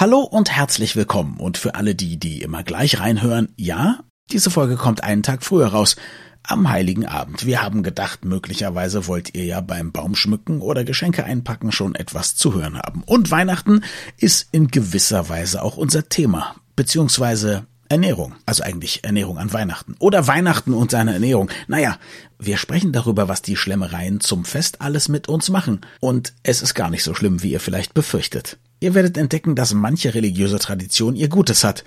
[0.00, 1.38] Hallo und herzlich willkommen.
[1.38, 5.66] Und für alle die, die immer gleich reinhören, ja, diese Folge kommt einen Tag früher
[5.66, 5.96] raus.
[6.44, 7.44] Am heiligen Abend.
[7.44, 12.54] Wir haben gedacht, möglicherweise wollt ihr ja beim Baumschmücken oder Geschenke einpacken schon etwas zu
[12.54, 13.02] hören haben.
[13.06, 13.82] Und Weihnachten
[14.16, 16.54] ist in gewisser Weise auch unser Thema.
[16.76, 21.50] Beziehungsweise Ernährung, also eigentlich Ernährung an Weihnachten oder Weihnachten und seine Ernährung.
[21.66, 21.98] Naja,
[22.38, 25.80] wir sprechen darüber, was die Schlemmereien zum Fest alles mit uns machen.
[25.98, 28.58] Und es ist gar nicht so schlimm, wie ihr vielleicht befürchtet.
[28.80, 31.84] Ihr werdet entdecken, dass manche religiöse Tradition ihr Gutes hat.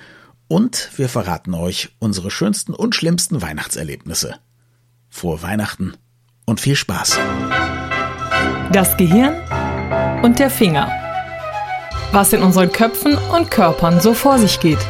[0.50, 4.36] Und wir verraten euch unsere schönsten und schlimmsten Weihnachtserlebnisse.
[5.08, 5.94] Frohe Weihnachten
[6.46, 7.18] und viel Spaß.
[8.74, 9.36] Das Gehirn
[10.22, 10.92] und der Finger.
[12.12, 14.86] Was in unseren Köpfen und Körpern so vor sich geht.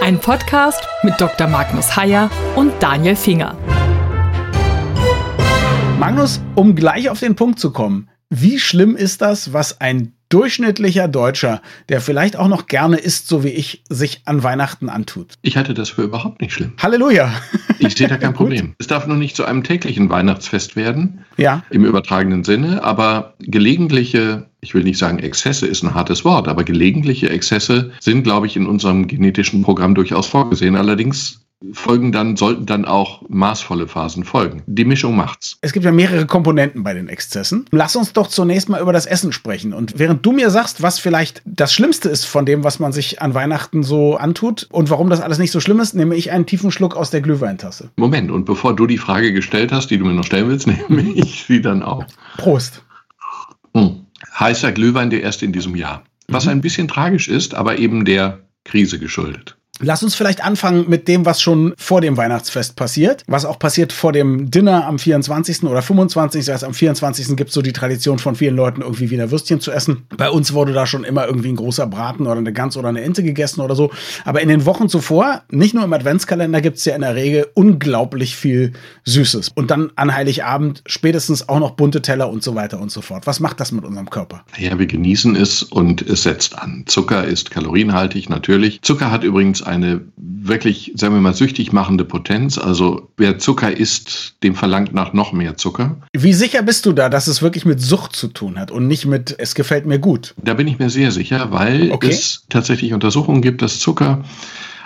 [0.00, 1.48] Ein Podcast mit Dr.
[1.48, 3.58] Magnus Heyer und Daniel Finger.
[5.98, 11.08] Magnus, um gleich auf den Punkt zu kommen, wie schlimm ist das, was ein durchschnittlicher
[11.08, 15.34] Deutscher, der vielleicht auch noch gerne isst, so wie ich, sich an Weihnachten antut.
[15.42, 16.72] Ich halte das für überhaupt nicht schlimm.
[16.78, 17.32] Halleluja.
[17.78, 18.74] Ich sehe da kein Problem.
[18.78, 21.24] Es darf nur nicht zu einem täglichen Weihnachtsfest werden.
[21.36, 21.62] Ja.
[21.70, 26.64] Im übertragenen Sinne, aber gelegentliche ich will nicht sagen, Exzesse ist ein hartes Wort, aber
[26.64, 30.74] gelegentliche Exzesse sind, glaube ich, in unserem genetischen Programm durchaus vorgesehen.
[30.74, 34.62] Allerdings folgen dann, sollten dann auch maßvolle Phasen folgen.
[34.66, 35.58] Die Mischung macht's.
[35.60, 37.64] Es gibt ja mehrere Komponenten bei den Exzessen.
[37.70, 39.72] Lass uns doch zunächst mal über das Essen sprechen.
[39.72, 43.20] Und während du mir sagst, was vielleicht das Schlimmste ist von dem, was man sich
[43.20, 46.46] an Weihnachten so antut und warum das alles nicht so schlimm ist, nehme ich einen
[46.46, 47.90] tiefen Schluck aus der Glühweintasse.
[47.96, 51.02] Moment, und bevor du die Frage gestellt hast, die du mir noch stellen willst, nehme
[51.02, 52.04] ich sie dann auch.
[52.36, 52.82] Prost.
[53.74, 54.06] Hm.
[54.38, 56.04] Heißer Glühwein der erste in diesem Jahr.
[56.28, 56.52] Was mhm.
[56.52, 59.57] ein bisschen tragisch ist, aber eben der Krise geschuldet.
[59.80, 63.92] Lass uns vielleicht anfangen mit dem, was schon vor dem Weihnachtsfest passiert, was auch passiert
[63.92, 65.62] vor dem Dinner am 24.
[65.64, 66.44] oder 25.
[66.44, 67.36] Das heißt, am 24.
[67.36, 70.06] gibt es so die Tradition von vielen Leuten, irgendwie Wiener Würstchen zu essen.
[70.16, 73.02] Bei uns wurde da schon immer irgendwie ein großer Braten oder eine Gans oder eine
[73.02, 73.90] Ente gegessen oder so.
[74.24, 77.46] Aber in den Wochen zuvor, nicht nur im Adventskalender, gibt es ja in der Regel
[77.54, 78.72] unglaublich viel
[79.04, 79.50] Süßes.
[79.54, 83.28] Und dann an Heiligabend spätestens auch noch bunte Teller und so weiter und so fort.
[83.28, 84.44] Was macht das mit unserem Körper?
[84.58, 86.82] Ja, wir genießen es und es setzt an.
[86.86, 88.82] Zucker ist kalorienhaltig, natürlich.
[88.82, 92.58] Zucker hat übrigens eine wirklich, sagen wir mal, süchtig machende Potenz.
[92.58, 96.00] Also wer Zucker isst, dem verlangt nach noch mehr Zucker.
[96.12, 99.06] Wie sicher bist du da, dass es wirklich mit Sucht zu tun hat und nicht
[99.06, 100.34] mit, es gefällt mir gut?
[100.42, 102.08] Da bin ich mir sehr sicher, weil okay.
[102.08, 104.24] es tatsächlich Untersuchungen gibt, dass Zucker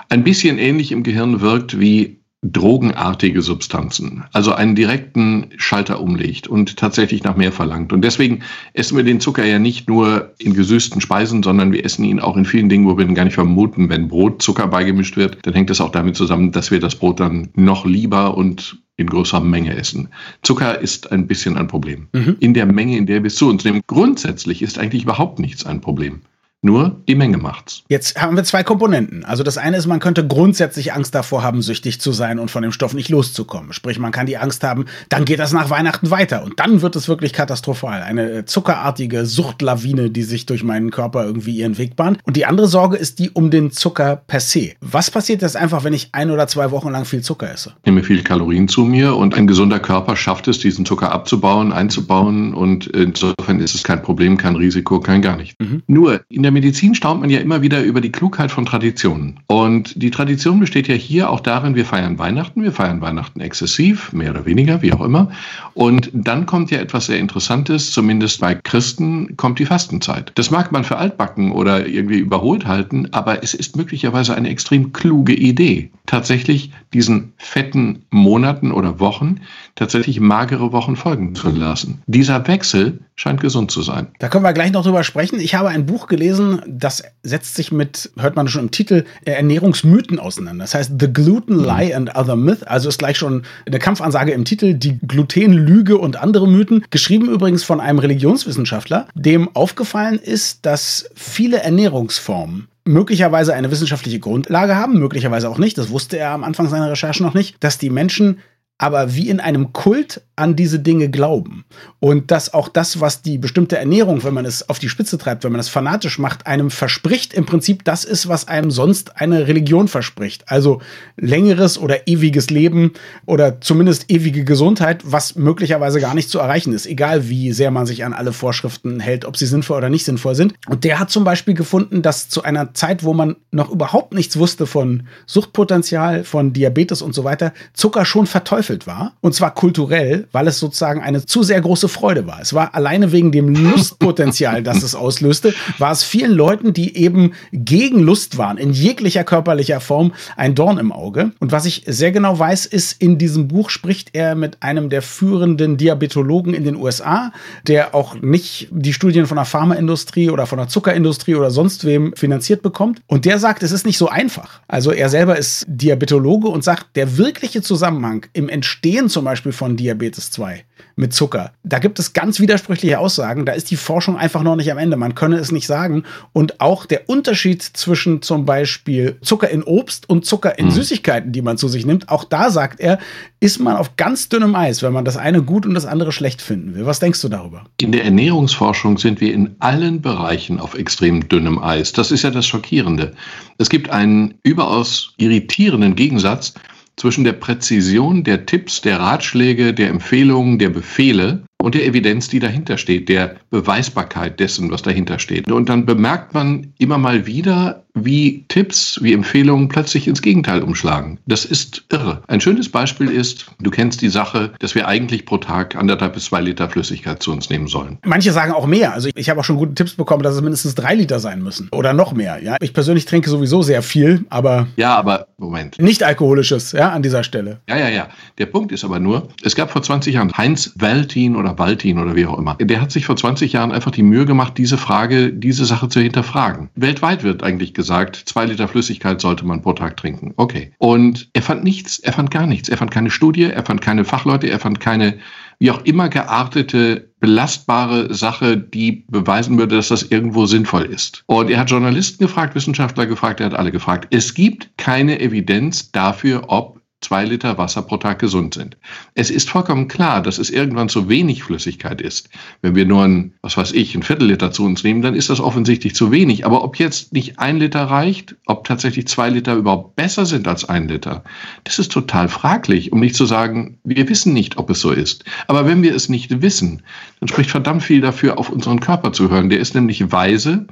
[0.09, 6.77] ein bisschen ähnlich im Gehirn wirkt wie drogenartige Substanzen, also einen direkten Schalter umlegt und
[6.77, 7.93] tatsächlich nach mehr verlangt.
[7.93, 8.41] Und deswegen
[8.75, 12.37] essen wir den Zucker ja nicht nur in gesüßten Speisen, sondern wir essen ihn auch
[12.37, 13.89] in vielen Dingen, wo wir ihn gar nicht vermuten.
[13.89, 17.21] Wenn Brot Zucker beigemischt wird, dann hängt das auch damit zusammen, dass wir das Brot
[17.21, 20.09] dann noch lieber und in größerer Menge essen.
[20.43, 22.09] Zucker ist ein bisschen ein Problem.
[22.13, 22.37] Mhm.
[22.41, 23.83] In der Menge, in der wir es zu uns nehmen.
[23.87, 26.23] Grundsätzlich ist eigentlich überhaupt nichts ein Problem.
[26.65, 27.83] Nur die Menge macht's.
[27.89, 29.25] Jetzt haben wir zwei Komponenten.
[29.25, 32.63] Also das eine ist, man könnte grundsätzlich Angst davor haben, süchtig zu sein und von
[32.63, 33.73] dem Stoff nicht loszukommen.
[33.73, 36.95] Sprich, man kann die Angst haben, dann geht das nach Weihnachten weiter und dann wird
[36.95, 38.03] es wirklich katastrophal.
[38.03, 42.21] Eine äh, zuckerartige Suchtlawine, die sich durch meinen Körper irgendwie ihren Weg bahnt.
[42.23, 44.71] Und die andere Sorge ist die um den Zucker per se.
[44.81, 47.73] Was passiert jetzt einfach, wenn ich ein oder zwei Wochen lang viel Zucker esse?
[47.81, 51.73] Ich nehme viele Kalorien zu mir und ein gesunder Körper schafft es, diesen Zucker abzubauen,
[51.73, 55.61] einzubauen und insofern ist es kein Problem, kein Risiko, kein gar nicht.
[55.61, 55.83] Mhm.
[55.89, 59.41] Nur in der der Medizin staunt man ja immer wieder über die Klugheit von Traditionen.
[59.47, 64.13] Und die Tradition besteht ja hier auch darin, wir feiern Weihnachten, wir feiern Weihnachten exzessiv,
[64.13, 65.31] mehr oder weniger, wie auch immer.
[65.73, 70.33] Und dann kommt ja etwas sehr Interessantes, zumindest bei Christen kommt die Fastenzeit.
[70.35, 74.93] Das mag man für altbacken oder irgendwie überholt halten, aber es ist möglicherweise eine extrem
[74.93, 79.41] kluge Idee, tatsächlich diesen fetten Monaten oder Wochen
[79.75, 82.03] tatsächlich magere Wochen folgen zu lassen.
[82.07, 84.09] Dieser Wechsel scheint gesund zu sein.
[84.19, 85.41] Da können wir gleich noch drüber sprechen.
[85.41, 90.19] Ich habe ein Buch gelesen, das setzt sich mit, hört man schon im Titel, Ernährungsmythen
[90.19, 90.65] auseinander.
[90.65, 91.65] Das heißt The Gluten mhm.
[91.65, 92.67] Lie and Other Myth.
[92.67, 96.85] Also ist gleich schon eine Kampfansage im Titel, die Glutenlüge und andere Mythen.
[96.91, 104.77] Geschrieben übrigens von einem Religionswissenschaftler, dem aufgefallen ist, dass viele Ernährungsformen möglicherweise eine wissenschaftliche Grundlage
[104.77, 107.91] haben, möglicherweise auch nicht, das wusste er am Anfang seiner Recherche noch nicht, dass die
[107.91, 108.39] Menschen
[108.83, 111.65] aber wie in einem Kult an diese Dinge glauben.
[112.01, 115.45] Und dass auch das, was die bestimmte Ernährung, wenn man es auf die Spitze treibt,
[115.45, 119.47] wenn man es fanatisch macht, einem verspricht, im Prinzip das ist, was einem sonst eine
[119.47, 120.49] Religion verspricht.
[120.49, 120.83] Also
[121.17, 122.95] längeres oder ewiges Leben
[123.25, 127.87] oder zumindest ewige Gesundheit, was möglicherweise gar nicht zu erreichen ist, egal wie sehr man
[127.87, 130.55] sich an alle Vorschriften hält, ob sie sinnvoll oder nicht sinnvoll sind.
[130.69, 134.37] Und der hat zum Beispiel gefunden, dass zu einer Zeit, wo man noch überhaupt nichts
[134.39, 139.13] wusste von Suchtpotenzial, von Diabetes und so weiter, Zucker schon verteufelt verzweifelt war.
[139.21, 142.41] Und zwar kulturell, weil es sozusagen eine zu sehr große Freude war.
[142.41, 147.33] Es war alleine wegen dem Lustpotenzial, das es auslöste, war es vielen Leuten, die eben
[147.53, 151.33] gegen Lust waren, in jeglicher körperlicher Form, ein Dorn im Auge.
[151.41, 155.03] Und was ich sehr genau weiß, ist, in diesem Buch spricht er mit einem der
[155.03, 157.33] führenden Diabetologen in den USA,
[157.67, 162.15] der auch nicht die Studien von der Pharmaindustrie oder von der Zuckerindustrie oder sonst wem
[162.17, 163.03] finanziert bekommt.
[163.07, 164.61] Und der sagt, es ist nicht so einfach.
[164.69, 169.77] Also er selber ist Diabetologe und sagt, der wirkliche Zusammenhang im Entstehen zum Beispiel von
[169.77, 170.65] Diabetes 2
[170.95, 171.51] mit Zucker.
[171.65, 173.45] Da gibt es ganz widersprüchliche Aussagen.
[173.45, 174.97] Da ist die Forschung einfach noch nicht am Ende.
[174.97, 176.05] Man könne es nicht sagen.
[176.33, 180.71] Und auch der Unterschied zwischen zum Beispiel Zucker in Obst und Zucker in mhm.
[180.71, 183.01] Süßigkeiten, die man zu sich nimmt, auch da sagt er,
[183.41, 186.41] ist man auf ganz dünnem Eis, wenn man das eine gut und das andere schlecht
[186.41, 186.87] finden will.
[186.87, 187.65] Was denkst du darüber?
[187.81, 191.93] In der Ernährungsforschung sind wir in allen Bereichen auf extrem dünnem Eis.
[191.93, 193.13] Das ist ja das Schockierende.
[193.59, 196.55] Es gibt einen überaus irritierenden Gegensatz
[196.97, 202.41] zwischen der Präzision der Tipps, der Ratschläge, der Empfehlungen, der Befehle und der Evidenz, die
[202.41, 205.51] dahinter steht, der Beweisbarkeit dessen, was dahinter steht.
[205.51, 211.19] Und dann bemerkt man immer mal wieder, wie Tipps, wie Empfehlungen plötzlich ins Gegenteil umschlagen.
[211.27, 212.23] Das ist irre.
[212.27, 216.27] Ein schönes Beispiel ist, du kennst die Sache, dass wir eigentlich pro Tag anderthalb bis
[216.27, 217.99] zwei Liter Flüssigkeit zu uns nehmen sollen.
[218.05, 218.95] Manche sagen auch mehr.
[218.95, 221.69] Also ich habe auch schon gute Tipps bekommen, dass es mindestens drei Liter sein müssen.
[221.73, 222.43] Oder noch mehr.
[222.43, 224.69] Ja, ich persönlich trinke sowieso sehr viel, aber.
[224.77, 225.79] Ja, aber Moment.
[225.79, 227.61] Nicht alkoholisches, ja, an dieser Stelle.
[227.69, 228.09] Ja, ja, ja.
[228.39, 232.17] Der Punkt ist aber nur, es gab vor 20 Jahren Heinz Weltin oder Waltin oder
[232.17, 232.57] wie auch immer.
[232.61, 236.01] Der hat sich vor 20 Jahren einfach die Mühe gemacht, diese Frage, diese Sache zu
[236.01, 236.71] hinterfragen.
[236.75, 240.35] Weltweit wird eigentlich gesagt, zwei Liter Flüssigkeit sollte man pro Tag trinken.
[240.37, 240.73] Okay.
[240.79, 242.69] Und er fand nichts, er fand gar nichts.
[242.69, 245.19] Er fand keine Studie, er fand keine Fachleute, er fand keine
[245.63, 251.23] wie auch immer geartete, belastbare Sache, die beweisen würde, dass das irgendwo sinnvoll ist.
[251.27, 254.09] Und er hat Journalisten gefragt, Wissenschaftler gefragt, er hat alle gefragt.
[254.11, 256.82] Es gibt keine Evidenz dafür, ob
[257.13, 258.79] zwei Liter Wasser pro Tag gesund sind.
[259.15, 262.31] Es ist vollkommen klar, dass es irgendwann zu wenig Flüssigkeit ist.
[262.63, 265.29] Wenn wir nur ein, was weiß ich, ein Viertel Liter zu uns nehmen, dann ist
[265.29, 266.47] das offensichtlich zu wenig.
[266.47, 270.65] Aber ob jetzt nicht ein Liter reicht, ob tatsächlich zwei Liter überhaupt besser sind als
[270.65, 271.23] ein Liter,
[271.65, 275.27] das ist total fraglich, um nicht zu sagen, wir wissen nicht, ob es so ist.
[275.49, 276.81] Aber wenn wir es nicht wissen,
[277.21, 279.51] dann spricht verdammt viel dafür, auf unseren Körper zu hören.
[279.51, 280.67] Der ist nämlich weise,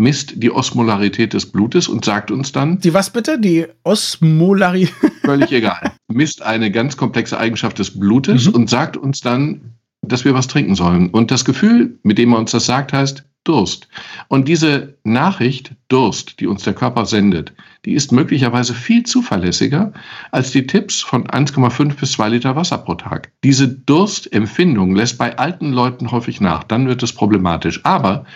[0.00, 2.80] misst die Osmolarität des Blutes und sagt uns dann.
[2.80, 3.38] Die was bitte?
[3.38, 4.94] Die Osmolarität?
[5.22, 5.92] Völlig egal.
[6.08, 8.54] Misst eine ganz komplexe Eigenschaft des Blutes mhm.
[8.54, 11.10] und sagt uns dann, dass wir was trinken sollen.
[11.10, 13.88] Und das Gefühl, mit dem er uns das sagt, heißt Durst.
[14.28, 17.52] Und diese Nachricht Durst, die uns der Körper sendet,
[17.84, 19.92] die ist möglicherweise viel zuverlässiger
[20.30, 23.32] als die Tipps von 1,5 bis 2 Liter Wasser pro Tag.
[23.44, 26.64] Diese Durstempfindung lässt bei alten Leuten häufig nach.
[26.64, 27.80] Dann wird es problematisch.
[27.84, 28.26] Aber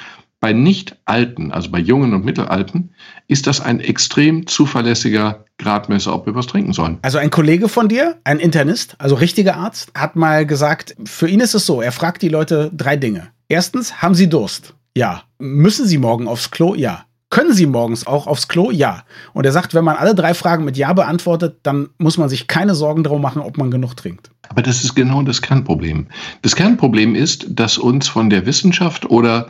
[0.44, 2.91] bei Nicht-Alten, also bei Jungen und Mittelalten,
[3.29, 6.99] ist das ein extrem zuverlässiger Gradmesser, ob wir was trinken sollen.
[7.00, 11.41] Also ein Kollege von dir, ein Internist, also richtiger Arzt, hat mal gesagt, für ihn
[11.41, 13.29] ist es so, er fragt die Leute drei Dinge.
[13.49, 14.75] Erstens, haben sie Durst?
[14.94, 15.23] Ja.
[15.38, 16.75] Müssen sie morgen aufs Klo?
[16.75, 17.06] Ja.
[17.31, 18.70] Können Sie morgens auch aufs Klo?
[18.70, 19.05] Ja.
[19.32, 22.49] Und er sagt, wenn man alle drei Fragen mit Ja beantwortet, dann muss man sich
[22.49, 24.31] keine Sorgen darum machen, ob man genug trinkt.
[24.50, 26.08] Aber das ist genau das Kernproblem.
[26.43, 29.49] Das Kernproblem ist, dass uns von der Wissenschaft oder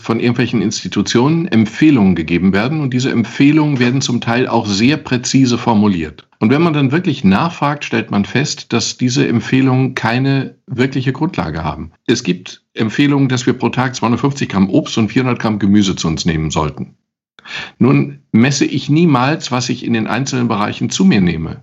[0.00, 5.58] von irgendwelchen Institutionen Empfehlungen gegeben werden und diese Empfehlungen werden zum Teil auch sehr präzise
[5.58, 6.26] formuliert.
[6.38, 11.62] Und wenn man dann wirklich nachfragt, stellt man fest, dass diese Empfehlungen keine wirkliche Grundlage
[11.62, 11.92] haben.
[12.06, 16.08] Es gibt Empfehlungen, dass wir pro Tag 250 Gramm Obst und 400 Gramm Gemüse zu
[16.08, 16.96] uns nehmen sollten.
[17.78, 21.62] Nun messe ich niemals, was ich in den einzelnen Bereichen zu mir nehme.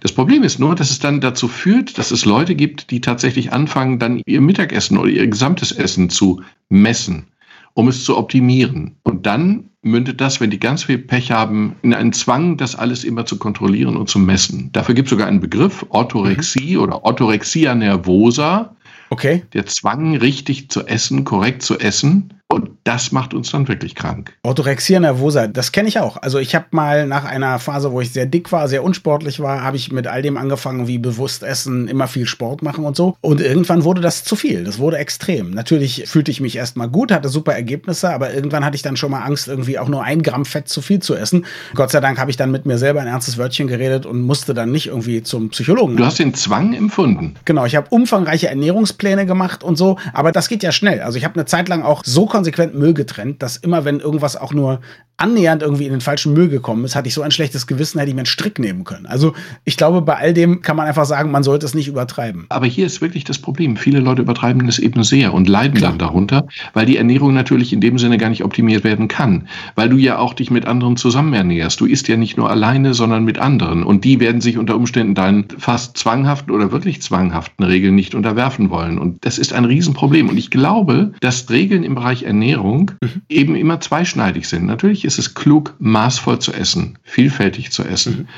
[0.00, 3.52] Das Problem ist nur, dass es dann dazu führt, dass es Leute gibt, die tatsächlich
[3.52, 7.29] anfangen, dann ihr Mittagessen oder ihr gesamtes Essen zu messen
[7.74, 8.96] um es zu optimieren.
[9.02, 13.04] Und dann mündet das, wenn die ganz viel Pech haben, in einen Zwang, das alles
[13.04, 14.70] immer zu kontrollieren und zu messen.
[14.72, 16.82] Dafür gibt es sogar einen Begriff, Orthorexie mhm.
[16.82, 18.74] oder Orthorexia nervosa.
[19.10, 19.42] Okay.
[19.54, 22.34] Der Zwang, richtig zu essen, korrekt zu essen.
[22.52, 24.34] Und das macht uns dann wirklich krank.
[24.42, 26.16] Orthorexia nervosa, das kenne ich auch.
[26.16, 29.62] Also ich habe mal nach einer Phase, wo ich sehr dick war, sehr unsportlich war,
[29.62, 33.16] habe ich mit all dem angefangen, wie bewusst essen, immer viel Sport machen und so.
[33.20, 34.64] Und irgendwann wurde das zu viel.
[34.64, 35.52] Das wurde extrem.
[35.52, 39.12] Natürlich fühlte ich mich erstmal gut, hatte super Ergebnisse, aber irgendwann hatte ich dann schon
[39.12, 41.46] mal Angst, irgendwie auch nur ein Gramm Fett zu viel zu essen.
[41.76, 44.54] Gott sei Dank habe ich dann mit mir selber ein ernstes Wörtchen geredet und musste
[44.54, 45.96] dann nicht irgendwie zum Psychologen.
[45.96, 47.36] Du hast den Zwang empfunden.
[47.44, 51.00] Genau, ich habe umfangreiche Ernährungspläne gemacht und so, aber das geht ja schnell.
[51.00, 54.34] Also ich habe eine Zeit lang auch so konsequent Müll getrennt, dass immer, wenn irgendwas
[54.34, 54.80] auch nur
[55.20, 58.08] annähernd irgendwie in den falschen Müll gekommen ist, hatte ich so ein schlechtes Gewissen, hätte
[58.08, 59.06] ich mir einen Strick nehmen können.
[59.06, 62.46] Also ich glaube, bei all dem kann man einfach sagen, man sollte es nicht übertreiben.
[62.48, 63.76] Aber hier ist wirklich das Problem.
[63.76, 65.90] Viele Leute übertreiben das eben sehr und leiden Klar.
[65.90, 69.46] dann darunter, weil die Ernährung natürlich in dem Sinne gar nicht optimiert werden kann.
[69.74, 71.80] Weil du ja auch dich mit anderen zusammen ernährst.
[71.80, 73.82] Du isst ja nicht nur alleine, sondern mit anderen.
[73.82, 78.70] Und die werden sich unter Umständen deinen fast zwanghaften oder wirklich zwanghaften Regeln nicht unterwerfen
[78.70, 78.98] wollen.
[78.98, 80.30] Und das ist ein Riesenproblem.
[80.30, 83.22] Und ich glaube, dass Regeln im Bereich Ernährung mhm.
[83.28, 84.66] eben immer zweischneidig sind.
[84.66, 88.20] Natürlich ist es klug, maßvoll zu essen, vielfältig zu essen.
[88.20, 88.28] Mhm.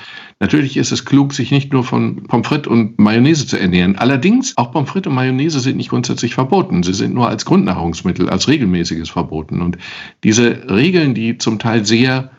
[0.40, 3.96] Natürlich ist es klug, sich nicht nur von Pommes frites und Mayonnaise zu ernähren.
[3.96, 6.82] Allerdings, auch Pommes frites und Mayonnaise sind nicht grundsätzlich verboten.
[6.82, 9.60] Sie sind nur als Grundnahrungsmittel, als regelmäßiges verboten.
[9.60, 9.78] Und
[10.24, 12.30] diese Regeln, die zum Teil sehr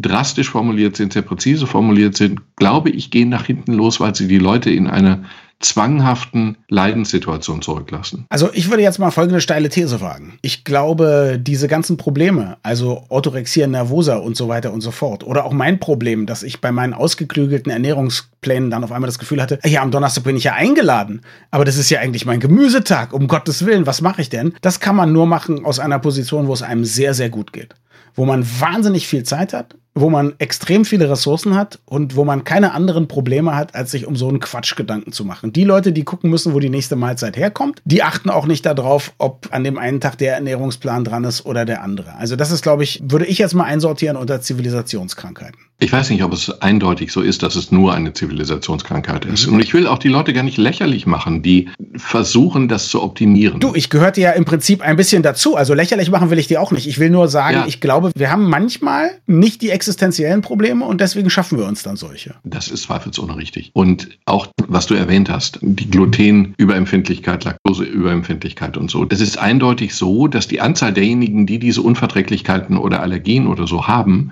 [0.00, 4.28] drastisch formuliert sind, sehr präzise formuliert sind, glaube ich, gehen nach hinten los, weil sie
[4.28, 5.24] die Leute in eine
[5.60, 8.24] zwanghaften Leidenssituation zurücklassen.
[8.30, 10.38] Also ich würde jetzt mal folgende steile These wagen.
[10.40, 15.44] Ich glaube, diese ganzen Probleme, also Orthorexia nervosa und so weiter und so fort, oder
[15.44, 19.58] auch mein Problem, dass ich bei meinen ausgeklügelten Ernährungsplänen dann auf einmal das Gefühl hatte,
[19.64, 23.28] ja, am Donnerstag bin ich ja eingeladen, aber das ist ja eigentlich mein Gemüsetag, um
[23.28, 24.54] Gottes Willen, was mache ich denn?
[24.62, 27.74] Das kann man nur machen aus einer Position, wo es einem sehr, sehr gut geht
[28.14, 32.44] wo man wahnsinnig viel Zeit hat, wo man extrem viele Ressourcen hat und wo man
[32.44, 35.52] keine anderen Probleme hat, als sich um so einen Quatsch Gedanken zu machen.
[35.52, 39.12] Die Leute, die gucken müssen, wo die nächste Mahlzeit herkommt, die achten auch nicht darauf,
[39.18, 42.14] ob an dem einen Tag der Ernährungsplan dran ist oder der andere.
[42.16, 45.58] Also das ist, glaube ich, würde ich jetzt mal einsortieren unter Zivilisationskrankheiten.
[45.82, 49.46] Ich weiß nicht, ob es eindeutig so ist, dass es nur eine Zivilisationskrankheit ist.
[49.46, 49.54] Mhm.
[49.54, 53.60] Und ich will auch die Leute gar nicht lächerlich machen, die versuchen, das zu optimieren.
[53.60, 55.56] Du, ich gehörte ja im Prinzip ein bisschen dazu.
[55.56, 56.86] Also lächerlich machen will ich die auch nicht.
[56.86, 57.64] Ich will nur sagen, ja.
[57.66, 61.96] ich glaube, wir haben manchmal nicht die existenziellen Probleme und deswegen schaffen wir uns dann
[61.96, 62.36] solche.
[62.44, 63.70] Das ist zweifelsohne richtig.
[63.74, 69.04] Und auch, was du erwähnt hast, die Glutenüberempfindlichkeit, Laktoseüberempfindlichkeit und so.
[69.10, 73.88] Es ist eindeutig so, dass die Anzahl derjenigen, die diese Unverträglichkeiten oder Allergien oder so
[73.88, 74.30] haben,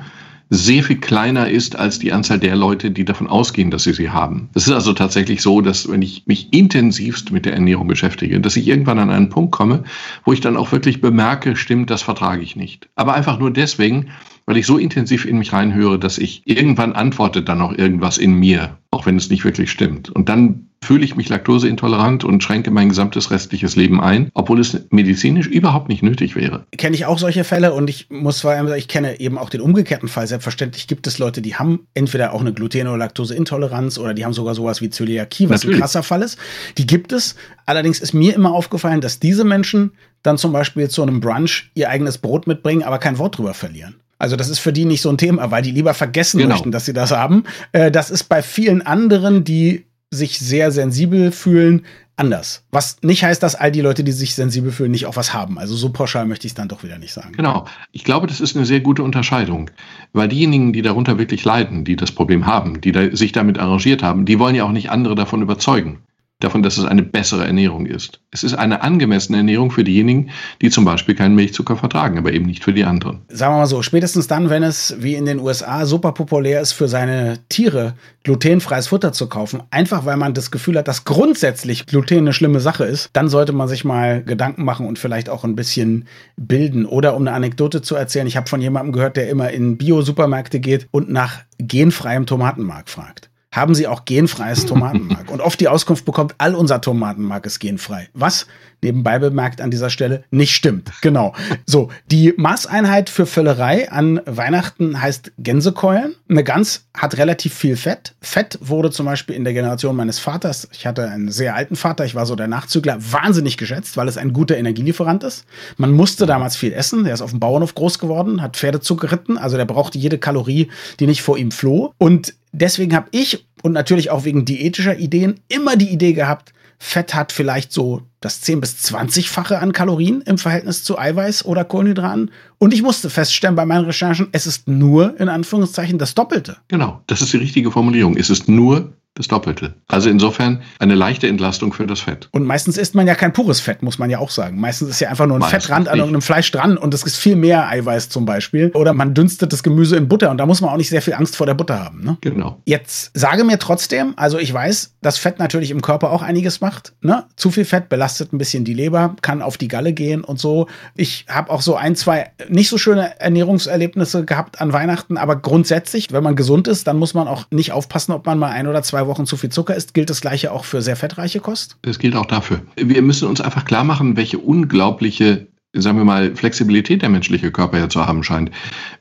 [0.51, 4.11] sehr viel kleiner ist als die Anzahl der Leute, die davon ausgehen, dass sie sie
[4.11, 4.49] haben.
[4.55, 8.57] Es ist also tatsächlich so, dass wenn ich mich intensivst mit der Ernährung beschäftige, dass
[8.57, 9.85] ich irgendwann an einen Punkt komme,
[10.25, 12.89] wo ich dann auch wirklich bemerke, stimmt, das vertrage ich nicht.
[12.95, 14.09] Aber einfach nur deswegen,
[14.47, 18.33] weil ich so intensiv in mich reinhöre, dass ich irgendwann antwortet dann auch irgendwas in
[18.33, 20.09] mir, auch wenn es nicht wirklich stimmt.
[20.09, 24.87] Und dann fühle ich mich laktoseintolerant und schränke mein gesamtes restliches Leben ein, obwohl es
[24.91, 26.65] medizinisch überhaupt nicht nötig wäre.
[26.77, 29.51] Kenne ich auch solche Fälle und ich muss vor allem sagen, ich kenne eben auch
[29.51, 30.27] den umgekehrten Fall.
[30.27, 34.33] Selbstverständlich gibt es Leute, die haben entweder auch eine Gluten- oder Laktoseintoleranz oder die haben
[34.33, 35.77] sogar sowas wie Zöliakie, was Natürlich.
[35.77, 36.39] ein krasser Fall ist.
[36.79, 37.35] Die gibt es.
[37.67, 39.93] Allerdings ist mir immer aufgefallen, dass diese Menschen
[40.23, 43.97] dann zum Beispiel zu einem Brunch ihr eigenes Brot mitbringen, aber kein Wort drüber verlieren.
[44.19, 46.55] Also das ist für die nicht so ein Thema, weil die lieber vergessen genau.
[46.55, 47.45] möchten, dass sie das haben.
[47.73, 51.85] Äh, das ist bei vielen anderen, die sich sehr sensibel fühlen,
[52.17, 52.65] anders.
[52.71, 55.59] Was nicht heißt, dass all die Leute, die sich sensibel fühlen, nicht auch was haben.
[55.59, 57.33] Also so pauschal möchte ich es dann doch wieder nicht sagen.
[57.33, 57.67] Genau.
[57.93, 59.71] Ich glaube, das ist eine sehr gute Unterscheidung.
[60.13, 64.03] Weil diejenigen, die darunter wirklich leiden, die das Problem haben, die da, sich damit arrangiert
[64.03, 65.99] haben, die wollen ja auch nicht andere davon überzeugen
[66.41, 68.21] davon, dass es eine bessere Ernährung ist.
[68.31, 70.31] Es ist eine angemessene Ernährung für diejenigen,
[70.63, 73.23] die zum Beispiel keinen Milchzucker vertragen, aber eben nicht für die anderen.
[73.29, 76.73] Sagen wir mal so, spätestens dann, wenn es wie in den USA super populär ist,
[76.73, 81.87] für seine Tiere glutenfreies Futter zu kaufen, einfach weil man das Gefühl hat, dass grundsätzlich
[81.87, 85.43] Gluten eine schlimme Sache ist, dann sollte man sich mal Gedanken machen und vielleicht auch
[85.43, 86.87] ein bisschen bilden.
[86.87, 90.61] Oder um eine Anekdote zu erzählen, ich habe von jemandem gehört, der immer in Bio-Supermärkte
[90.61, 95.31] geht und nach genfreiem Tomatenmark fragt haben sie auch genfreies Tomatenmark.
[95.31, 98.09] Und oft die Auskunft bekommt, all unser Tomatenmark ist genfrei.
[98.13, 98.47] Was
[98.83, 100.91] nebenbei bemerkt an dieser Stelle nicht stimmt.
[101.01, 101.35] Genau.
[101.67, 106.15] So, die Maßeinheit für Völlerei an Weihnachten heißt Gänsekeulen.
[106.29, 108.15] Eine Gans hat relativ viel Fett.
[108.21, 112.05] Fett wurde zum Beispiel in der Generation meines Vaters, ich hatte einen sehr alten Vater,
[112.05, 115.45] ich war so der Nachzügler, wahnsinnig geschätzt, weil es ein guter Energielieferant ist.
[115.77, 117.05] Man musste damals viel essen.
[117.05, 120.69] Der ist auf dem Bauernhof groß geworden, hat Pferdezug geritten, also der brauchte jede Kalorie,
[121.01, 121.93] die nicht vor ihm floh.
[121.99, 127.15] Und deswegen habe ich und natürlich auch wegen diätischer Ideen immer die Idee gehabt, Fett
[127.15, 132.31] hat vielleicht so das 10 bis 20-fache an Kalorien im Verhältnis zu Eiweiß oder Kohlenhydraten.
[132.59, 136.57] Und ich musste feststellen bei meinen Recherchen, es ist nur in Anführungszeichen das Doppelte.
[136.69, 138.17] Genau, das ist die richtige Formulierung.
[138.17, 139.75] Es ist nur das Doppelte.
[139.89, 142.29] Also insofern eine leichte Entlastung für das Fett.
[142.33, 144.61] Und meistens isst man ja kein pures Fett, muss man ja auch sagen.
[144.61, 147.17] Meistens ist ja einfach nur ein meistens Fettrand an irgendeinem Fleisch dran und es ist
[147.17, 148.71] viel mehr Eiweiß zum Beispiel.
[148.75, 151.15] Oder man dünstet das Gemüse in Butter und da muss man auch nicht sehr viel
[151.15, 152.05] Angst vor der Butter haben.
[152.05, 152.17] Ne?
[152.21, 152.63] Genau.
[152.65, 156.93] Jetzt sage mir trotzdem, also ich weiß, dass Fett natürlich im Körper auch einiges macht.
[157.01, 157.25] Ne?
[157.35, 160.69] Zu viel Fett belastet ein bisschen die Leber, kann auf die Galle gehen und so.
[160.95, 166.13] Ich habe auch so ein, zwei nicht so schöne Ernährungserlebnisse gehabt an Weihnachten, aber grundsätzlich,
[166.13, 168.83] wenn man gesund ist, dann muss man auch nicht aufpassen, ob man mal ein oder
[168.85, 169.95] zwei Wochen zu viel Zucker isst.
[169.95, 171.77] Gilt das gleiche auch für sehr fettreiche Kost?
[171.83, 172.63] Das gilt auch dafür.
[172.77, 177.79] Wir müssen uns einfach klar machen, welche unglaubliche sagen wir mal, Flexibilität der menschliche Körper
[177.79, 178.51] ja zu haben scheint.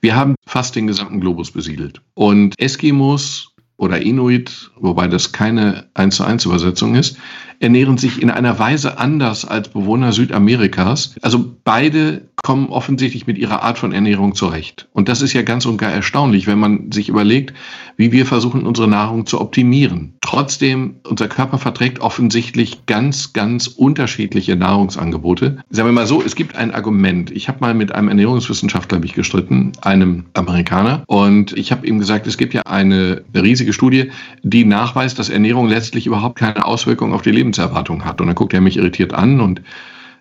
[0.02, 2.02] Wir haben fast den gesamten Globus besiedelt.
[2.14, 7.18] Und Eskimos oder Inuit, wobei das keine 1 zu 1 Übersetzung ist,
[7.60, 11.16] ernähren sich in einer Weise anders als Bewohner Südamerikas.
[11.22, 14.88] Also beide kommen offensichtlich mit ihrer Art von Ernährung zurecht.
[14.94, 17.54] Und das ist ja ganz und gar erstaunlich, wenn man sich überlegt,
[17.98, 20.14] wie wir versuchen, unsere Nahrung zu optimieren.
[20.22, 25.58] Trotzdem, unser Körper verträgt offensichtlich ganz, ganz unterschiedliche Nahrungsangebote.
[25.70, 27.32] Sagen wir mal so, es gibt ein Argument.
[27.32, 32.28] Ich habe mal mit einem Ernährungswissenschaftler mich gestritten, einem Amerikaner, und ich habe ihm gesagt,
[32.28, 34.12] es gibt ja eine riesige Studie,
[34.44, 38.22] die nachweist, dass Ernährung letztlich überhaupt keine Auswirkung auf die Lebenserwartung hat.
[38.22, 39.62] Und dann guckt er mich irritiert an und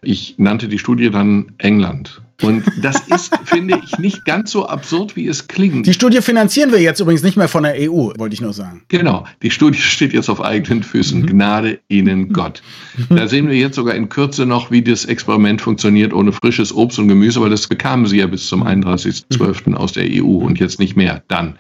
[0.03, 2.23] ich nannte die Studie dann England.
[2.43, 5.87] Und das ist, finde ich, nicht ganz so absurd, wie es klingt.
[5.87, 8.83] Die Studie finanzieren wir jetzt übrigens nicht mehr von der EU, wollte ich nur sagen.
[8.89, 11.23] Genau, die Studie steht jetzt auf eigenen Füßen.
[11.23, 11.27] Mhm.
[11.27, 12.63] Gnade Ihnen Gott.
[13.09, 16.99] Da sehen wir jetzt sogar in Kürze noch, wie das Experiment funktioniert ohne frisches Obst
[16.99, 19.75] und Gemüse, weil das bekamen Sie ja bis zum 31.12.
[19.75, 21.23] aus der EU und jetzt nicht mehr.
[21.29, 21.59] Dann.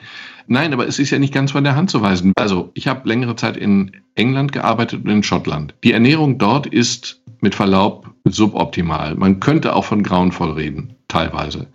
[0.48, 2.32] Nein, aber es ist ja nicht ganz von der Hand zu weisen.
[2.36, 5.74] Also, ich habe längere Zeit in England gearbeitet und in Schottland.
[5.82, 9.14] Die Ernährung dort ist mit Verlaub suboptimal.
[9.14, 11.66] Man könnte auch von grauenvoll reden, teilweise.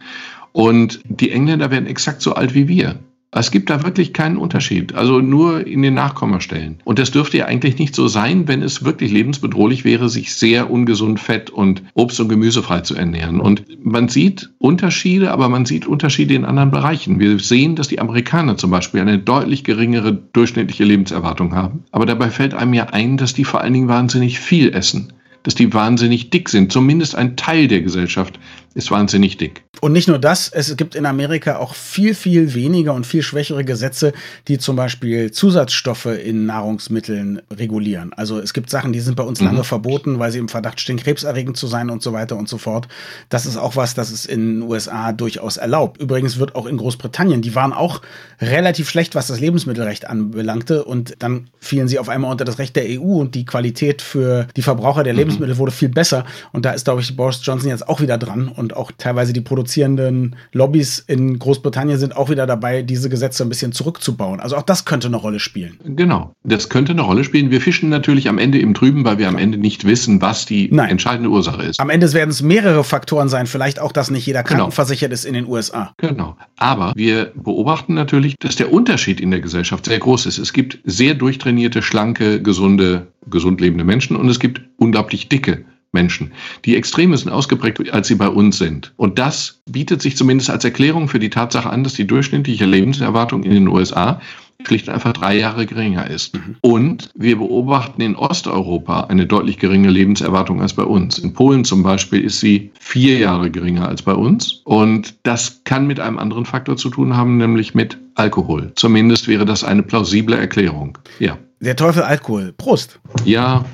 [0.54, 3.00] Und die Engländer werden exakt so alt wie wir.
[3.34, 6.80] Es gibt da wirklich keinen Unterschied, also nur in den Nachkommastellen.
[6.84, 10.70] Und das dürfte ja eigentlich nicht so sein, wenn es wirklich lebensbedrohlich wäre, sich sehr
[10.70, 13.40] ungesund Fett und Obst und Gemüse frei zu ernähren.
[13.40, 17.22] Und man sieht Unterschiede, aber man sieht Unterschiede in anderen Bereichen.
[17.22, 21.86] Wir sehen, dass die Amerikaner zum Beispiel eine deutlich geringere durchschnittliche Lebenserwartung haben.
[21.92, 25.56] Aber dabei fällt einem ja ein, dass die vor allen Dingen wahnsinnig viel essen dass
[25.56, 26.72] die wahnsinnig dick sind.
[26.72, 28.40] Zumindest ein Teil der Gesellschaft
[28.74, 29.64] ist wahnsinnig dick.
[29.82, 33.66] Und nicht nur das, es gibt in Amerika auch viel, viel weniger und viel schwächere
[33.66, 34.14] Gesetze,
[34.48, 38.14] die zum Beispiel Zusatzstoffe in Nahrungsmitteln regulieren.
[38.14, 39.48] Also es gibt Sachen, die sind bei uns mhm.
[39.48, 42.60] lange verboten, weil sie im Verdacht stehen, krebserregend zu sein und so weiter und so
[42.60, 42.88] fort.
[43.30, 46.00] Das ist auch was, das ist in den USA durchaus erlaubt.
[46.00, 48.02] Übrigens wird auch in Großbritannien, die waren auch
[48.40, 50.84] relativ schlecht, was das Lebensmittelrecht anbelangte.
[50.84, 54.48] Und dann fielen sie auf einmal unter das Recht der EU und die Qualität für
[54.56, 55.20] die Verbraucher der mhm.
[55.20, 56.26] Lebensmittel wurde viel besser.
[56.52, 59.42] Und da ist, glaube ich, Boris Johnson jetzt auch wieder dran und auch teilweise die
[59.42, 64.40] produzierenden Lobbys in Großbritannien sind auch wieder dabei, diese Gesetze ein bisschen zurückzubauen.
[64.40, 65.80] Also auch das könnte eine Rolle spielen.
[65.84, 67.52] Genau, das könnte eine Rolle spielen.
[67.52, 70.70] Wir fischen natürlich am Ende im Trüben, weil wir am Ende nicht wissen, was die
[70.72, 70.90] Nein.
[70.90, 71.80] entscheidende Ursache ist.
[71.80, 74.64] Am Ende werden es mehrere Faktoren sein, vielleicht auch, dass nicht jeder genau.
[74.64, 75.14] krankenversichert genau.
[75.14, 75.94] ist in den USA.
[75.98, 76.38] Genau.
[76.58, 80.38] Aber wir beobachten natürlich, dass der Unterschied in der Gesellschaft sehr groß ist.
[80.38, 86.32] Es gibt sehr durchtrainierte, schlanke, gesunde, gesund lebende Menschen und es gibt unglaublich dicke Menschen.
[86.66, 88.94] Die Extreme sind ausgeprägt, als sie bei uns sind.
[88.98, 93.44] Und das bietet sich zumindest als Erklärung für die Tatsache an, dass die durchschnittliche Lebenserwartung
[93.44, 94.22] in den USA
[94.68, 96.36] schlicht und einfach drei Jahre geringer ist.
[96.36, 96.56] Mhm.
[96.62, 101.18] Und wir beobachten in Osteuropa eine deutlich geringe Lebenserwartung als bei uns.
[101.18, 104.62] In Polen zum Beispiel ist sie vier Jahre geringer als bei uns.
[104.64, 108.72] Und das kann mit einem anderen Faktor zu tun haben, nämlich mit Alkohol.
[108.76, 110.98] Zumindest wäre das eine plausible Erklärung.
[111.20, 111.38] Ja.
[111.60, 112.54] Der Teufel Alkohol.
[112.58, 113.00] Prost.
[113.24, 113.66] Ja,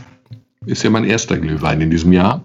[0.68, 2.44] ist ja mein erster Glühwein in diesem Jahr.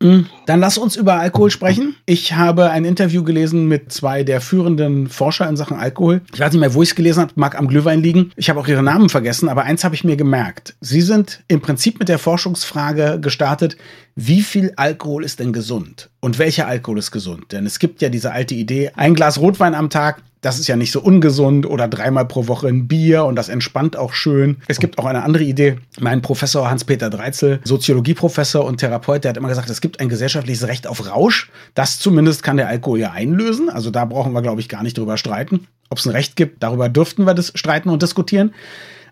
[0.00, 0.26] Mhm.
[0.44, 1.96] Dann lass uns über Alkohol sprechen.
[2.04, 6.20] Ich habe ein Interview gelesen mit zwei der führenden Forscher in Sachen Alkohol.
[6.34, 8.30] Ich weiß nicht mehr, wo ich es gelesen habe, mag am Glühwein liegen.
[8.36, 10.76] Ich habe auch ihre Namen vergessen, aber eins habe ich mir gemerkt.
[10.80, 13.76] Sie sind im Prinzip mit der Forschungsfrage gestartet,
[14.14, 16.10] wie viel Alkohol ist denn gesund?
[16.20, 17.52] Und welcher Alkohol ist gesund?
[17.52, 20.76] Denn es gibt ja diese alte Idee, ein Glas Rotwein am Tag, das ist ja
[20.76, 24.58] nicht so ungesund oder dreimal pro Woche ein Bier und das entspannt auch schön.
[24.68, 25.78] Es gibt auch eine andere Idee.
[25.98, 30.68] Mein Professor Hans-Peter Dreizel, Soziologieprofessor und Therapeut, der hat immer gesagt, es gibt ein gesellschaftliches
[30.68, 31.50] Recht auf Rausch.
[31.74, 33.68] Das zumindest kann der Alkohol ja einlösen.
[33.68, 35.66] Also da brauchen wir, glaube ich, gar nicht drüber streiten.
[35.90, 38.54] Ob es ein Recht gibt, darüber dürften wir das streiten und diskutieren.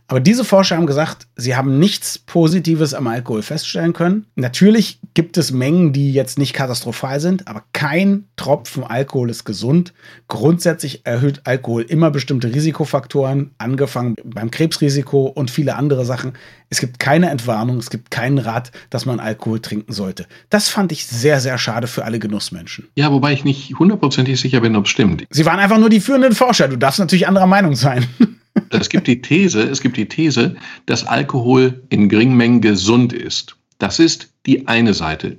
[0.07, 4.27] Aber diese Forscher haben gesagt, sie haben nichts Positives am Alkohol feststellen können.
[4.35, 9.95] Natürlich gibt es Mengen, die jetzt nicht katastrophal sind, aber kein Tropfen Alkohol ist gesund.
[10.29, 16.35] Grundsätzlich erhöht Alkohol immer bestimmte Risikofaktoren, angefangen beim Krebsrisiko und viele andere Sachen.
[16.69, 20.27] Es gibt keine Entwarnung, es gibt keinen Rat, dass man Alkohol trinken sollte.
[20.51, 22.89] Das fand ich sehr, sehr schade für alle Genussmenschen.
[22.95, 25.25] Ja, wobei ich nicht hundertprozentig sicher bin, ob es stimmt.
[25.31, 26.69] Sie waren einfach nur die führenden Forscher.
[26.69, 28.07] Du darfst natürlich anderer Meinung sein.
[28.71, 33.57] Es gibt die These, es gibt die These, dass Alkohol in geringen Mengen gesund ist.
[33.79, 35.39] Das ist die eine Seite.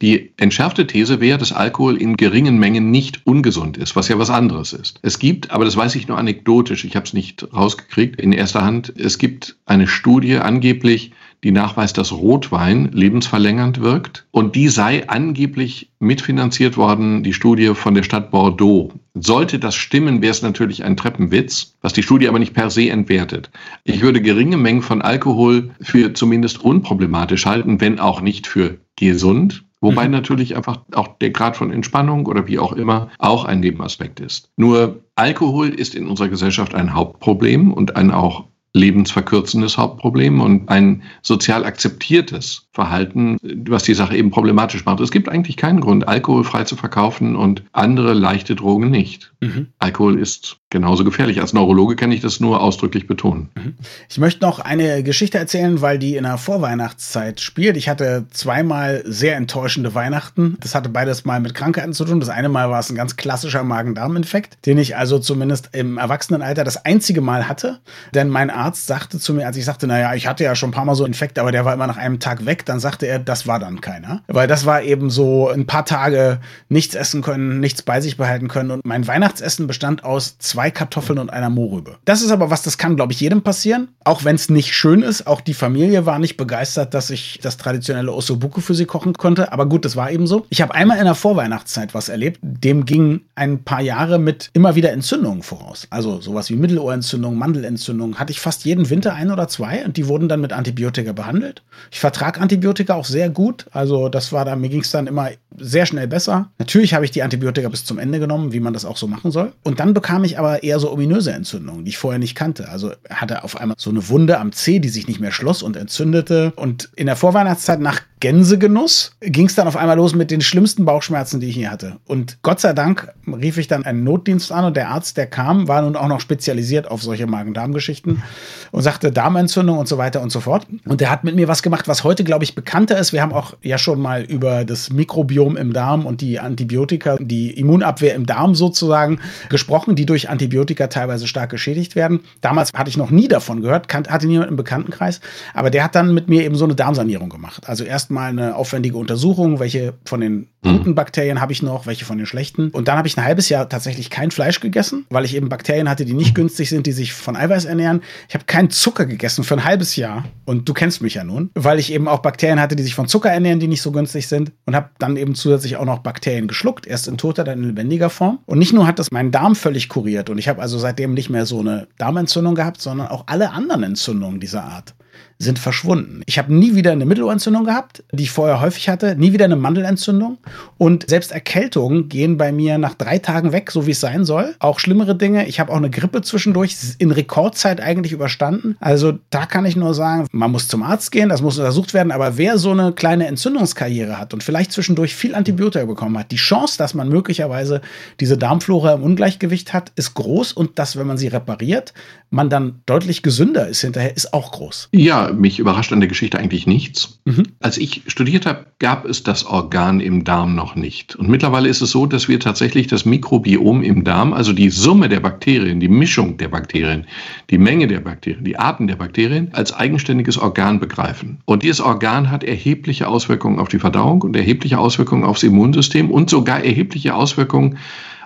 [0.00, 4.30] Die entschärfte These wäre, dass Alkohol in geringen Mengen nicht ungesund ist, was ja was
[4.30, 5.00] anderes ist.
[5.02, 8.62] Es gibt, aber das weiß ich nur anekdotisch, ich habe es nicht rausgekriegt in erster
[8.62, 11.12] Hand, es gibt eine Studie angeblich,
[11.44, 14.26] die nachweist, dass Rotwein lebensverlängernd wirkt.
[14.30, 18.92] Und die sei angeblich mitfinanziert worden, die Studie von der Stadt Bordeaux.
[19.14, 22.88] Sollte das stimmen, wäre es natürlich ein Treppenwitz, was die Studie aber nicht per se
[22.90, 23.50] entwertet.
[23.84, 29.64] Ich würde geringe Mengen von Alkohol für zumindest unproblematisch halten, wenn auch nicht für gesund.
[29.80, 30.12] Wobei mhm.
[30.12, 34.48] natürlich einfach auch der Grad von Entspannung oder wie auch immer auch ein Nebenaspekt ist.
[34.56, 41.02] Nur Alkohol ist in unserer Gesellschaft ein Hauptproblem und ein auch lebensverkürzendes Hauptproblem und ein
[41.20, 43.36] sozial akzeptiertes Verhalten,
[43.68, 45.00] was die Sache eben problematisch macht.
[45.00, 49.32] Es gibt eigentlich keinen Grund, Alkohol frei zu verkaufen und andere leichte Drogen nicht.
[49.40, 49.66] Mhm.
[49.78, 51.42] Alkohol ist genauso gefährlich.
[51.42, 53.50] Als Neurologe kann ich das nur ausdrücklich betonen.
[53.54, 53.74] Mhm.
[54.08, 57.76] Ich möchte noch eine Geschichte erzählen, weil die in der Vorweihnachtszeit spielt.
[57.76, 60.56] Ich hatte zweimal sehr enttäuschende Weihnachten.
[60.60, 62.20] Das hatte beides mal mit Krankheiten zu tun.
[62.20, 66.64] Das eine Mal war es ein ganz klassischer Magen-Darm-Infekt, den ich also zumindest im Erwachsenenalter
[66.64, 67.80] das einzige Mal hatte.
[68.14, 70.72] Denn mein Arzt sagte zu mir, als ich sagte, naja, ich hatte ja schon ein
[70.72, 73.18] paar Mal so Infekt, aber der war immer nach einem Tag weg, dann sagte er,
[73.18, 74.22] das war dann keiner.
[74.26, 78.48] Weil das war eben so ein paar Tage nichts essen können, nichts bei sich behalten
[78.48, 78.70] können.
[78.70, 81.96] Und mein Weihnachtsessen bestand aus zwei Kartoffeln und einer Mohrrübe.
[82.04, 83.88] Das ist aber was, das kann, glaube ich, jedem passieren.
[84.04, 85.26] Auch wenn es nicht schön ist.
[85.26, 89.52] Auch die Familie war nicht begeistert, dass ich das traditionelle Ossobuco für sie kochen konnte.
[89.52, 90.46] Aber gut, das war eben so.
[90.50, 92.40] Ich habe einmal in der Vorweihnachtszeit was erlebt.
[92.42, 95.86] Dem ging ein paar Jahre mit immer wieder Entzündungen voraus.
[95.90, 99.96] Also sowas wie Mittelohrentzündung, Mandelentzündung hatte ich fast fast jeden Winter ein oder zwei und
[99.96, 101.62] die wurden dann mit Antibiotika behandelt.
[101.90, 103.64] Ich vertrage Antibiotika auch sehr gut.
[103.72, 106.50] Also das war da, mir ging es dann immer sehr schnell besser.
[106.58, 109.30] Natürlich habe ich die Antibiotika bis zum Ende genommen, wie man das auch so machen
[109.30, 109.52] soll.
[109.62, 112.68] Und dann bekam ich aber eher so ominöse Entzündungen, die ich vorher nicht kannte.
[112.68, 115.78] Also hatte auf einmal so eine Wunde am Zeh, die sich nicht mehr schloss und
[115.78, 116.52] entzündete.
[116.56, 120.84] Und in der Vorweihnachtszeit nach Gänsegenuss ging es dann auf einmal los mit den schlimmsten
[120.84, 121.96] Bauchschmerzen, die ich je hatte.
[122.06, 125.66] Und Gott sei Dank rief ich dann einen Notdienst an und der Arzt, der kam,
[125.68, 128.22] war nun auch noch spezialisiert auf solche Magen-Darm-Geschichten
[128.70, 130.66] und sagte Darmentzündung und so weiter und so fort.
[130.86, 133.12] Und der hat mit mir was gemacht, was heute, glaube ich, bekannter ist.
[133.12, 137.50] Wir haben auch ja schon mal über das Mikrobiom im Darm und die Antibiotika, die
[137.58, 142.20] Immunabwehr im Darm sozusagen gesprochen, die durch Antibiotika teilweise stark geschädigt werden.
[142.40, 145.20] Damals hatte ich noch nie davon gehört, hatte niemand im Bekanntenkreis,
[145.54, 147.68] aber der hat dann mit mir eben so eine Darmsanierung gemacht.
[147.68, 150.78] Also erst erstmal eine aufwendige Untersuchung, welche von den hm.
[150.78, 152.68] guten Bakterien habe ich noch, welche von den schlechten.
[152.70, 155.88] Und dann habe ich ein halbes Jahr tatsächlich kein Fleisch gegessen, weil ich eben Bakterien
[155.88, 158.02] hatte, die nicht günstig sind, die sich von Eiweiß ernähren.
[158.32, 160.24] Ich habe keinen Zucker gegessen für ein halbes Jahr.
[160.46, 163.06] Und du kennst mich ja nun, weil ich eben auch Bakterien hatte, die sich von
[163.06, 164.52] Zucker ernähren, die nicht so günstig sind.
[164.64, 168.08] Und habe dann eben zusätzlich auch noch Bakterien geschluckt, erst in toter, dann in lebendiger
[168.08, 168.38] Form.
[168.46, 171.28] Und nicht nur hat das meinen Darm völlig kuriert und ich habe also seitdem nicht
[171.28, 174.94] mehr so eine Darmentzündung gehabt, sondern auch alle anderen Entzündungen dieser Art
[175.42, 176.22] sind verschwunden.
[176.26, 179.56] Ich habe nie wieder eine Mittelohrentzündung gehabt, die ich vorher häufig hatte, nie wieder eine
[179.56, 180.38] Mandelentzündung
[180.78, 184.54] und selbst Erkältungen gehen bei mir nach drei Tagen weg, so wie es sein soll.
[184.60, 185.46] Auch schlimmere Dinge.
[185.48, 188.76] Ich habe auch eine Grippe zwischendurch in Rekordzeit eigentlich überstanden.
[188.80, 192.12] Also da kann ich nur sagen, man muss zum Arzt gehen, das muss untersucht werden,
[192.12, 196.36] aber wer so eine kleine Entzündungskarriere hat und vielleicht zwischendurch viel Antibiotika bekommen hat, die
[196.36, 197.80] Chance, dass man möglicherweise
[198.20, 201.92] diese Darmflora im Ungleichgewicht hat, ist groß und dass, wenn man sie repariert,
[202.30, 204.88] man dann deutlich gesünder ist hinterher, ist auch groß.
[204.92, 207.20] Ja, mich überrascht an der Geschichte eigentlich nichts.
[207.24, 207.44] Mhm.
[207.60, 211.16] Als ich studiert habe, gab es das Organ im Darm noch nicht.
[211.16, 215.08] Und mittlerweile ist es so, dass wir tatsächlich das Mikrobiom im Darm, also die Summe
[215.08, 217.06] der Bakterien, die Mischung der Bakterien,
[217.50, 221.38] die Menge der Bakterien, die Arten der Bakterien, als eigenständiges Organ begreifen.
[221.44, 226.30] Und dieses Organ hat erhebliche Auswirkungen auf die Verdauung und erhebliche Auswirkungen aufs Immunsystem und
[226.30, 227.78] sogar erhebliche Auswirkungen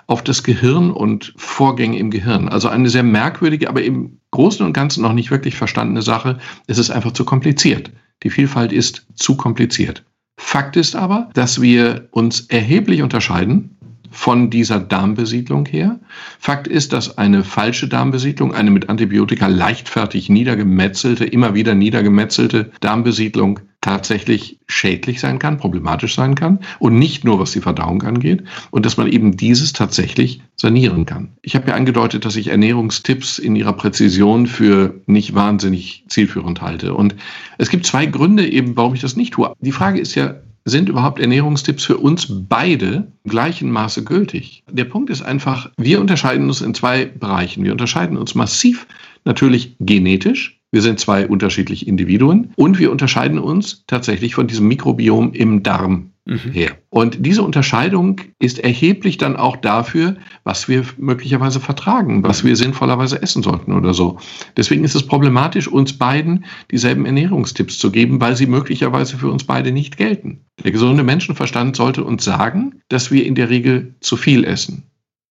[0.07, 2.47] auf das Gehirn und Vorgänge im Gehirn.
[2.47, 6.39] Also eine sehr merkwürdige, aber im Großen und Ganzen noch nicht wirklich verstandene Sache.
[6.65, 7.91] Es ist einfach zu kompliziert.
[8.23, 10.03] Die Vielfalt ist zu kompliziert.
[10.37, 13.77] Fakt ist aber, dass wir uns erheblich unterscheiden
[14.09, 15.99] von dieser Darmbesiedlung her.
[16.39, 23.59] Fakt ist, dass eine falsche Darmbesiedlung, eine mit Antibiotika leichtfertig niedergemetzelte, immer wieder niedergemetzelte Darmbesiedlung
[23.81, 28.85] tatsächlich schädlich sein kann, problematisch sein kann und nicht nur was die Verdauung angeht und
[28.85, 31.29] dass man eben dieses tatsächlich sanieren kann.
[31.41, 36.95] Ich habe ja angedeutet, dass ich Ernährungstipps in ihrer Präzision für nicht wahnsinnig zielführend halte
[36.95, 37.15] und
[37.57, 39.53] es gibt zwei Gründe eben, warum ich das nicht tue.
[39.59, 40.35] Die Frage ist ja,
[40.67, 44.63] sind überhaupt Ernährungstipps für uns beide im gleichen Maße gültig?
[44.69, 47.63] Der Punkt ist einfach, wir unterscheiden uns in zwei Bereichen.
[47.63, 48.85] Wir unterscheiden uns massiv
[49.23, 55.33] natürlich genetisch, wir sind zwei unterschiedliche Individuen und wir unterscheiden uns tatsächlich von diesem Mikrobiom
[55.33, 56.51] im Darm mhm.
[56.51, 56.77] her.
[56.89, 63.21] Und diese Unterscheidung ist erheblich dann auch dafür, was wir möglicherweise vertragen, was wir sinnvollerweise
[63.21, 64.17] essen sollten oder so.
[64.55, 69.45] Deswegen ist es problematisch, uns beiden dieselben Ernährungstipps zu geben, weil sie möglicherweise für uns
[69.45, 70.41] beide nicht gelten.
[70.63, 74.83] Der gesunde Menschenverstand sollte uns sagen, dass wir in der Regel zu viel essen.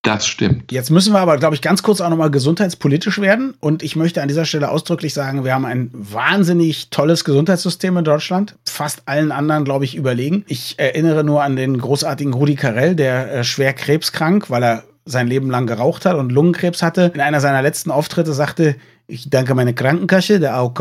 [0.06, 0.70] Das stimmt.
[0.70, 3.54] Jetzt müssen wir aber, glaube ich, ganz kurz auch nochmal gesundheitspolitisch werden.
[3.60, 8.04] Und ich möchte an dieser Stelle ausdrücklich sagen, wir haben ein wahnsinnig tolles Gesundheitssystem in
[8.04, 8.54] Deutschland.
[8.64, 10.44] Fast allen anderen, glaube ich, überlegen.
[10.46, 15.28] Ich erinnere nur an den großartigen Rudi Carell, der äh, schwer krebskrank, weil er sein
[15.28, 19.54] Leben lang geraucht hat und Lungenkrebs hatte, in einer seiner letzten Auftritte sagte, ich danke
[19.54, 20.80] meine Krankenkasse, der AOK,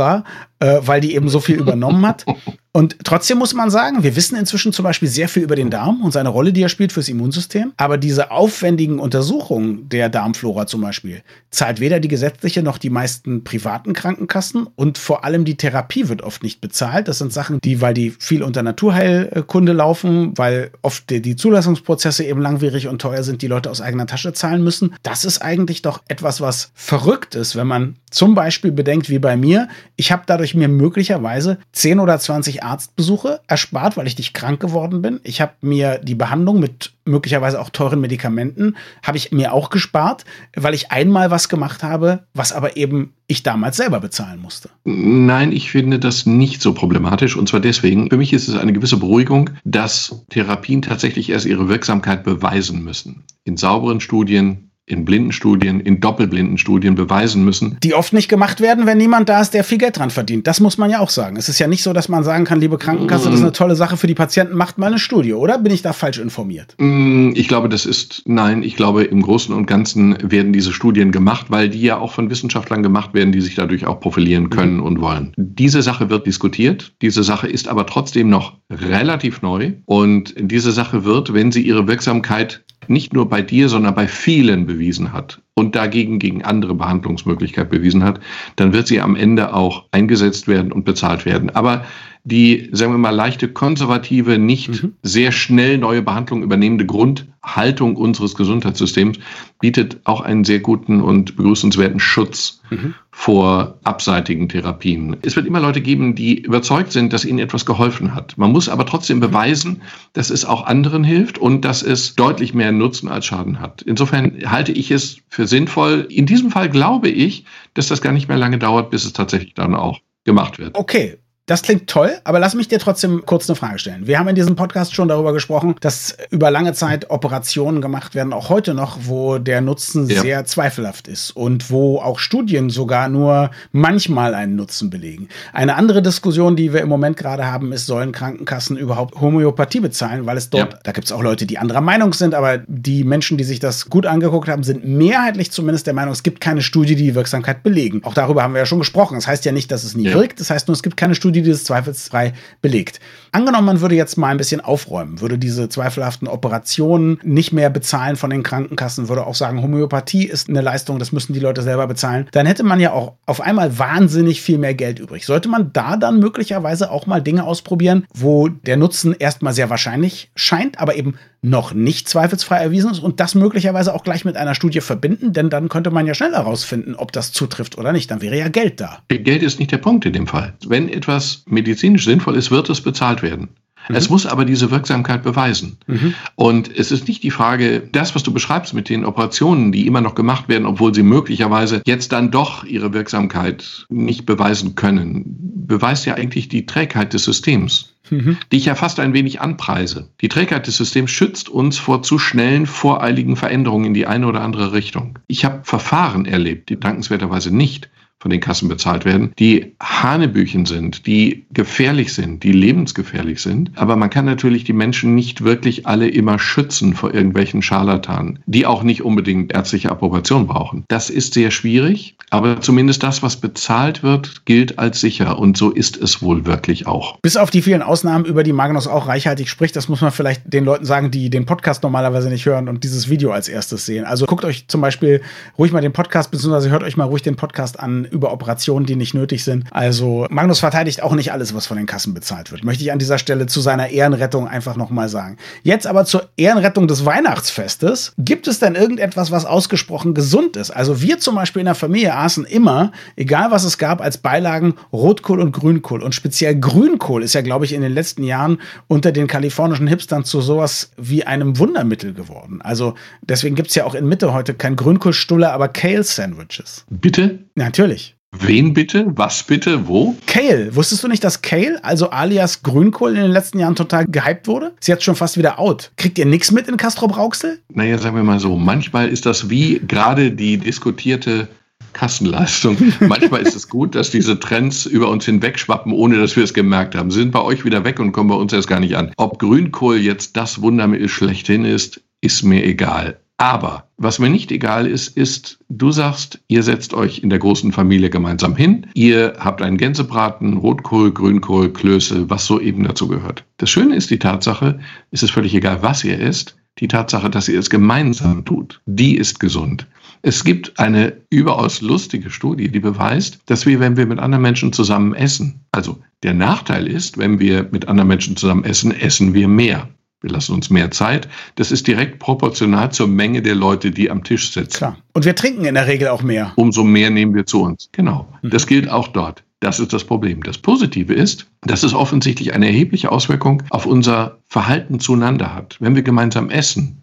[0.60, 2.26] äh, weil die eben so viel übernommen hat.
[2.76, 6.04] Und trotzdem muss man sagen, wir wissen inzwischen zum Beispiel sehr viel über den Darm
[6.04, 7.72] und seine Rolle, die er spielt fürs Immunsystem.
[7.78, 13.46] Aber diese aufwendigen Untersuchungen der Darmflora zum Beispiel zahlt weder die gesetzliche noch die meisten
[13.46, 17.08] privaten Krankenkassen und vor allem die Therapie wird oft nicht bezahlt.
[17.08, 22.42] Das sind Sachen, die, weil die viel unter Naturheilkunde laufen, weil oft die Zulassungsprozesse eben
[22.42, 24.94] langwierig und teuer sind, die Leute aus eigener Tasche zahlen müssen.
[25.02, 29.38] Das ist eigentlich doch etwas, was verrückt ist, wenn man zum Beispiel bedenkt, wie bei
[29.38, 34.60] mir, ich habe dadurch mir möglicherweise 10 oder 20 Arztbesuche erspart, weil ich nicht krank
[34.60, 35.20] geworden bin.
[35.24, 40.26] Ich habe mir die Behandlung mit möglicherweise auch teuren Medikamenten, habe ich mir auch gespart,
[40.56, 44.70] weil ich einmal was gemacht habe, was aber eben ich damals selber bezahlen musste.
[44.84, 47.36] Nein, ich finde das nicht so problematisch.
[47.36, 51.70] Und zwar deswegen, für mich ist es eine gewisse Beruhigung, dass Therapien tatsächlich erst ihre
[51.70, 53.24] Wirksamkeit beweisen müssen.
[53.44, 57.78] In sauberen Studien in Blindenstudien, in Doppelblindenstudien beweisen müssen.
[57.82, 60.46] Die oft nicht gemacht werden, wenn niemand da ist, der viel Geld dran verdient.
[60.46, 61.38] Das muss man ja auch sagen.
[61.38, 63.76] Es ist ja nicht so, dass man sagen kann, liebe Krankenkasse, das ist eine tolle
[63.76, 65.58] Sache für die Patienten, macht mal eine Studie, oder?
[65.58, 66.76] Bin ich da falsch informiert?
[66.78, 71.12] Mm, ich glaube, das ist, nein, ich glaube, im Großen und Ganzen werden diese Studien
[71.12, 74.78] gemacht, weil die ja auch von Wissenschaftlern gemacht werden, die sich dadurch auch profilieren können
[74.78, 74.84] mhm.
[74.84, 75.34] und wollen.
[75.38, 76.94] Diese Sache wird diskutiert.
[77.02, 79.74] Diese Sache ist aber trotzdem noch relativ neu.
[79.86, 84.68] Und diese Sache wird, wenn sie ihre Wirksamkeit nicht nur bei dir, sondern bei vielen
[84.76, 88.20] bewiesen hat und dagegen gegen andere Behandlungsmöglichkeit bewiesen hat,
[88.58, 91.50] dann wird sie am Ende auch eingesetzt werden und bezahlt werden.
[91.50, 91.86] Aber
[92.26, 94.94] die, sagen wir mal, leichte konservative, nicht mhm.
[95.04, 99.20] sehr schnell neue Behandlung übernehmende Grundhaltung unseres Gesundheitssystems
[99.60, 102.96] bietet auch einen sehr guten und begrüßenswerten Schutz mhm.
[103.12, 105.16] vor abseitigen Therapien.
[105.22, 108.36] Es wird immer Leute geben, die überzeugt sind, dass ihnen etwas geholfen hat.
[108.40, 109.84] Man muss aber trotzdem beweisen,
[110.14, 113.84] dass es auch anderen hilft und dass es deutlich mehr Nutzen als Schaden hat.
[113.84, 116.08] Insofern halte ich es für sinnvoll.
[116.10, 119.54] In diesem Fall glaube ich, dass das gar nicht mehr lange dauert, bis es tatsächlich
[119.54, 120.74] dann auch gemacht wird.
[120.74, 124.08] Okay, das klingt toll, aber lass mich dir trotzdem kurz eine Frage stellen.
[124.08, 128.34] Wir haben in diesem Podcast schon darüber gesprochen, dass über lange Zeit Operationen gemacht werden,
[128.34, 130.22] auch heute noch, wo der Nutzen ja.
[130.22, 135.30] sehr zweifelhaft ist und wo auch Studien sogar nur manchmal einen Nutzen belegen.
[135.54, 140.26] Eine andere Diskussion, die wir im Moment gerade haben, ist, sollen Krankenkassen überhaupt Homöopathie bezahlen,
[140.26, 140.80] weil es dort, ja.
[140.82, 143.92] da gibt es auch Leute, die anderer Meinung sind, aber die Menschen, die sich das
[143.92, 147.62] gut angeguckt haben, sind mehrheitlich zumindest der Meinung, es gibt keine Studie, die die Wirksamkeit
[147.62, 148.04] belegen.
[148.04, 149.14] Auch darüber haben wir ja schon gesprochen.
[149.14, 150.16] Das heißt ja nicht, dass es nie ja.
[150.16, 153.00] wirkt, das heißt nur, es gibt keine Studie, Studie dieses zweifelsfrei belegt.
[153.34, 158.16] Angenommen, man würde jetzt mal ein bisschen aufräumen, würde diese zweifelhaften Operationen nicht mehr bezahlen
[158.16, 161.88] von den Krankenkassen, würde auch sagen, Homöopathie ist eine Leistung, das müssen die Leute selber
[161.88, 165.26] bezahlen, dann hätte man ja auch auf einmal wahnsinnig viel mehr Geld übrig.
[165.26, 170.32] Sollte man da dann möglicherweise auch mal Dinge ausprobieren, wo der Nutzen erstmal sehr wahrscheinlich
[170.36, 174.56] scheint, aber eben noch nicht zweifelsfrei erwiesen ist und das möglicherweise auch gleich mit einer
[174.56, 178.10] Studie verbinden, denn dann könnte man ja schnell herausfinden, ob das zutrifft oder nicht.
[178.12, 179.00] Dann wäre ja Geld da.
[179.10, 180.54] Geld ist nicht der Punkt in dem Fall.
[180.68, 183.50] Wenn etwas medizinisch sinnvoll ist, wird es bezahlt werden.
[183.90, 183.96] Mhm.
[183.96, 185.78] Es muss aber diese Wirksamkeit beweisen.
[185.88, 186.14] Mhm.
[186.36, 190.02] Und es ist nicht die Frage, das, was du beschreibst mit den Operationen, die immer
[190.02, 195.24] noch gemacht werden, obwohl sie möglicherweise jetzt dann doch ihre Wirksamkeit nicht beweisen können,
[195.68, 197.92] beweist ja eigentlich die Trägheit des Systems.
[198.12, 198.38] Mhm.
[198.52, 200.10] die ich ja fast ein wenig anpreise.
[200.22, 204.42] Die Trägheit des Systems schützt uns vor zu schnellen, voreiligen Veränderungen in die eine oder
[204.42, 205.18] andere Richtung.
[205.26, 211.06] Ich habe Verfahren erlebt, die dankenswerterweise nicht von den Kassen bezahlt werden, die Hanebüchen sind,
[211.06, 213.72] die gefährlich sind, die lebensgefährlich sind.
[213.76, 218.66] Aber man kann natürlich die Menschen nicht wirklich alle immer schützen vor irgendwelchen Scharlatanen, die
[218.66, 220.86] auch nicht unbedingt ärztliche Approbation brauchen.
[220.88, 225.70] Das ist sehr schwierig, aber zumindest das, was bezahlt wird, gilt als sicher und so
[225.70, 227.20] ist es wohl wirklich auch.
[227.22, 230.42] Bis auf die vielen Ausnahmen, über die Magnus auch reichhaltig spricht, das muss man vielleicht
[230.52, 234.06] den Leuten sagen, die den Podcast normalerweise nicht hören und dieses Video als erstes sehen.
[234.06, 235.22] Also guckt euch zum Beispiel
[235.58, 238.96] ruhig mal den Podcast, beziehungsweise hört euch mal ruhig den Podcast an über Operationen, die
[238.96, 239.66] nicht nötig sind.
[239.72, 242.64] Also Magnus verteidigt auch nicht alles, was von den Kassen bezahlt wird.
[242.64, 245.38] Möchte ich an dieser Stelle zu seiner Ehrenrettung einfach nochmal sagen.
[245.64, 248.14] Jetzt aber zur Ehrenrettung des Weihnachtsfestes.
[248.18, 250.72] Gibt es denn irgendetwas, was ausgesprochen gesund ist?
[250.72, 254.76] Also wir zum Beispiel in der Familie aßen immer, egal was es gab, als Beilagen
[254.94, 256.04] Rotkohl und Grünkohl.
[256.04, 260.24] Und speziell Grünkohl ist ja, glaube ich, in den letzten Jahren unter den kalifornischen Hipstern
[260.24, 262.62] zu sowas wie einem Wundermittel geworden.
[262.62, 266.86] Also deswegen gibt es ja auch in Mitte heute kein Grünkohlstulle, aber Kale-Sandwiches.
[266.90, 267.40] Bitte?
[267.56, 267.95] Natürlich.
[268.40, 269.06] Wen bitte?
[269.16, 269.88] Was bitte?
[269.88, 270.16] Wo?
[270.26, 270.76] Kale.
[270.76, 274.74] Wusstest du nicht, dass Kale, also alias Grünkohl, in den letzten Jahren total gehypt wurde?
[274.80, 275.92] Ist jetzt schon fast wieder out.
[275.98, 277.60] Kriegt ihr nichts mit in Castro Brauxel?
[277.74, 278.56] Naja, sagen wir mal so.
[278.56, 281.48] Manchmal ist das wie gerade die diskutierte
[281.94, 282.78] Kassenleistung.
[283.00, 286.94] Manchmal ist es gut, dass diese Trends über uns hinwegschwappen, ohne dass wir es gemerkt
[286.94, 287.10] haben.
[287.10, 289.12] Sie sind bei euch wieder weg und kommen bei uns erst gar nicht an.
[289.18, 293.20] Ob Grünkohl jetzt das Wundermittel schlechthin ist, ist mir egal.
[293.38, 297.74] Aber was mir nicht egal ist, ist, du sagst, ihr setzt euch in der großen
[297.74, 303.44] Familie gemeinsam hin, ihr habt einen Gänsebraten, Rotkohl, Grünkohl, Klöße, was so eben dazu gehört.
[303.58, 304.80] Das Schöne ist die Tatsache,
[305.12, 309.18] es ist völlig egal, was ihr isst, die Tatsache, dass ihr es gemeinsam tut, die
[309.18, 309.88] ist gesund.
[310.22, 314.74] Es gibt eine überaus lustige Studie, die beweist, dass wir, wenn wir mit anderen Menschen
[314.74, 319.48] zusammen essen, also der Nachteil ist, wenn wir mit anderen Menschen zusammen essen, essen wir
[319.48, 319.88] mehr.
[320.26, 321.28] Wir lassen uns mehr Zeit.
[321.54, 324.78] Das ist direkt proportional zur Menge der Leute, die am Tisch sitzen.
[324.78, 324.98] Klar.
[325.14, 326.52] Und wir trinken in der Regel auch mehr.
[326.56, 327.90] Umso mehr nehmen wir zu uns.
[327.92, 328.28] Genau.
[328.42, 328.50] Mhm.
[328.50, 329.44] Das gilt auch dort.
[329.60, 330.42] Das ist das Problem.
[330.42, 335.78] Das Positive ist, dass es offensichtlich eine erhebliche Auswirkung auf unser Verhalten zueinander hat.
[335.80, 337.02] Wenn wir gemeinsam essen,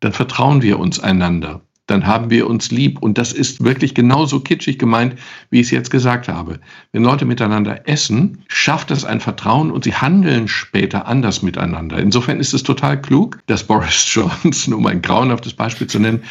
[0.00, 1.60] dann vertrauen wir uns einander
[1.92, 3.00] dann haben wir uns lieb.
[3.00, 5.16] Und das ist wirklich genauso kitschig gemeint,
[5.50, 6.58] wie ich es jetzt gesagt habe.
[6.92, 11.98] Wenn Leute miteinander essen, schafft das ein Vertrauen und sie handeln später anders miteinander.
[11.98, 16.22] Insofern ist es total klug, dass Boris Johnson, um ein grauenhaftes Beispiel zu nennen,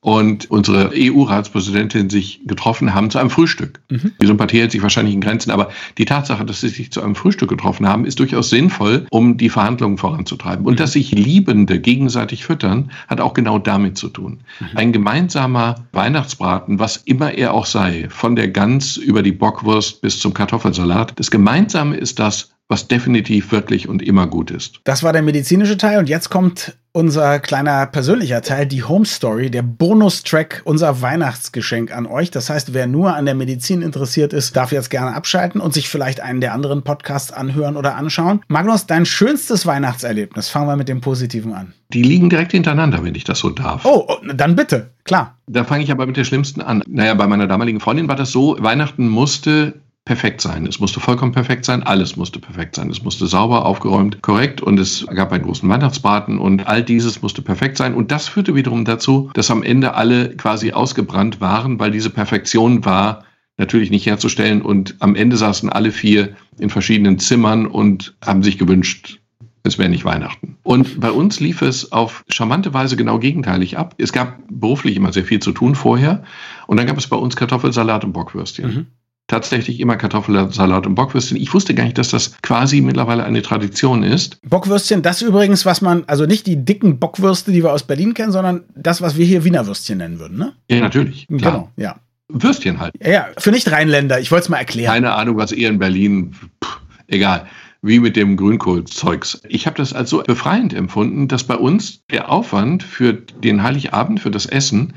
[0.00, 3.80] und unsere EU-Ratspräsidentin sich getroffen haben zu einem Frühstück.
[3.90, 4.12] Mhm.
[4.22, 7.16] Die Sympathie hält sich wahrscheinlich in Grenzen, aber die Tatsache, dass sie sich zu einem
[7.16, 10.64] Frühstück getroffen haben, ist durchaus sinnvoll, um die Verhandlungen voranzutreiben.
[10.66, 14.40] Und dass sich Liebende gegenseitig füttern, hat auch genau damit zu tun.
[14.60, 14.66] Mhm.
[14.76, 20.20] Ein gemeinsamer Weihnachtsbraten, was immer er auch sei, von der Gans über die Bockwurst bis
[20.20, 24.80] zum Kartoffelsalat, das Gemeinsame ist das, was definitiv wirklich und immer gut ist.
[24.84, 29.52] Das war der medizinische Teil und jetzt kommt unser kleiner persönlicher Teil, die Home Story,
[29.52, 32.32] der Bonustrack, unser Weihnachtsgeschenk an euch.
[32.32, 35.88] Das heißt, wer nur an der Medizin interessiert ist, darf jetzt gerne abschalten und sich
[35.88, 38.40] vielleicht einen der anderen Podcasts anhören oder anschauen.
[38.48, 40.48] Magnus, dein schönstes Weihnachtserlebnis.
[40.48, 41.72] Fangen wir mit dem Positiven an.
[41.92, 43.84] Die liegen direkt hintereinander, wenn ich das so darf.
[43.84, 45.36] Oh, oh dann bitte, klar.
[45.46, 46.82] Da fange ich aber mit der schlimmsten an.
[46.88, 49.74] Naja, bei meiner damaligen Freundin war das so, Weihnachten musste
[50.08, 50.64] perfekt sein.
[50.64, 52.88] Es musste vollkommen perfekt sein, alles musste perfekt sein.
[52.88, 57.42] Es musste sauber, aufgeräumt, korrekt und es gab einen großen Weihnachtsbraten und all dieses musste
[57.42, 57.92] perfekt sein.
[57.92, 62.86] Und das führte wiederum dazu, dass am Ende alle quasi ausgebrannt waren, weil diese Perfektion
[62.86, 63.24] war
[63.58, 68.56] natürlich nicht herzustellen und am Ende saßen alle vier in verschiedenen Zimmern und haben sich
[68.56, 69.20] gewünscht,
[69.62, 70.56] es wäre nicht Weihnachten.
[70.62, 73.94] Und bei uns lief es auf charmante Weise genau gegenteilig ab.
[73.98, 76.24] Es gab beruflich immer sehr viel zu tun vorher.
[76.66, 78.74] Und dann gab es bei uns Kartoffelsalat und Bockwürstchen.
[78.74, 78.86] Mhm
[79.28, 81.36] tatsächlich immer Kartoffelsalat und Bockwürstchen.
[81.36, 84.40] Ich wusste gar nicht, dass das quasi mittlerweile eine Tradition ist.
[84.42, 88.32] Bockwürstchen, das übrigens, was man, also nicht die dicken Bockwürste, die wir aus Berlin kennen,
[88.32, 90.54] sondern das, was wir hier Wiener Würstchen nennen würden, ne?
[90.70, 91.28] Ja, natürlich.
[91.28, 91.38] Klar.
[91.38, 91.96] Genau, ja.
[92.28, 92.92] Würstchen halt.
[93.02, 94.20] Ja, für Nicht-Rheinländer.
[94.20, 94.92] Ich wollte es mal erklären.
[94.92, 97.46] Keine Ahnung, was ihr in Berlin, pff, egal
[97.82, 99.40] wie mit dem Grünkohlzeugs.
[99.48, 104.20] Ich habe das als so befreiend empfunden, dass bei uns der Aufwand für den Heiligabend,
[104.20, 104.94] für das Essen,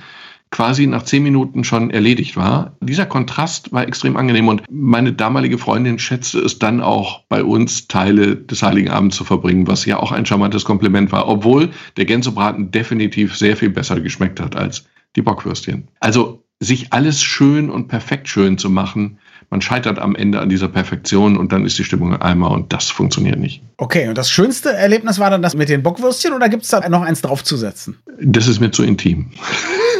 [0.51, 2.75] quasi nach zehn Minuten schon erledigt war.
[2.81, 7.87] Dieser Kontrast war extrem angenehm und meine damalige Freundin schätzte es dann auch bei uns
[7.87, 12.05] Teile des Heiligen Abends zu verbringen, was ja auch ein charmantes Kompliment war, obwohl der
[12.05, 14.85] Gänsebraten definitiv sehr viel besser geschmeckt hat als
[15.15, 15.87] die Bockwürstchen.
[15.99, 19.17] Also sich alles schön und perfekt schön zu machen,
[19.49, 22.89] man scheitert am Ende an dieser Perfektion und dann ist die Stimmung einmal und das
[22.89, 23.61] funktioniert nicht.
[23.75, 26.87] Okay, und das schönste Erlebnis war dann das mit den Bockwürstchen oder gibt es da
[26.87, 27.97] noch eins draufzusetzen?
[28.21, 29.31] Das ist mir zu intim.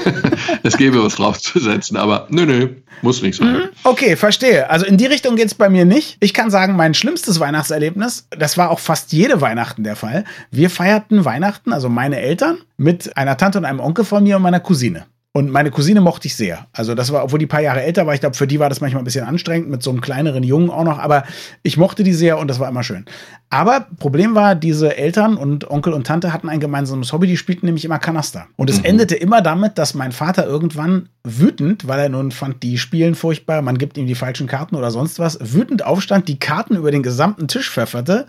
[0.63, 2.69] es gäbe was draufzusetzen, aber nö, nö,
[3.02, 3.54] muss nicht sein.
[3.54, 3.69] Mhm.
[3.84, 4.69] Okay, verstehe.
[4.69, 6.15] Also in die Richtung geht es bei mir nicht.
[6.21, 10.24] Ich kann sagen, mein schlimmstes Weihnachtserlebnis, das war auch fast jede Weihnachten der Fall.
[10.52, 14.43] Wir feierten Weihnachten, also meine Eltern, mit einer Tante und einem Onkel von mir und
[14.43, 15.08] meiner Cousine.
[15.34, 16.67] Und meine Cousine mochte ich sehr.
[16.74, 18.82] Also das war, obwohl die paar Jahre älter war, ich glaube, für die war das
[18.82, 21.24] manchmal ein bisschen anstrengend, mit so einem kleineren Jungen auch noch, aber
[21.63, 23.06] ich mochte die sehr und das war immer schön.
[23.50, 27.65] Aber Problem war, diese Eltern und Onkel und Tante hatten ein gemeinsames Hobby, die spielten
[27.65, 28.48] nämlich immer Kanaster.
[28.58, 28.86] Und es mhm.
[28.86, 33.62] endete immer damit, dass mein Vater irgendwann wütend, weil er nun fand, die spielen furchtbar,
[33.62, 37.04] man gibt ihm die falschen Karten oder sonst was, wütend aufstand, die Karten über den
[37.04, 38.26] gesamten Tisch pfefferte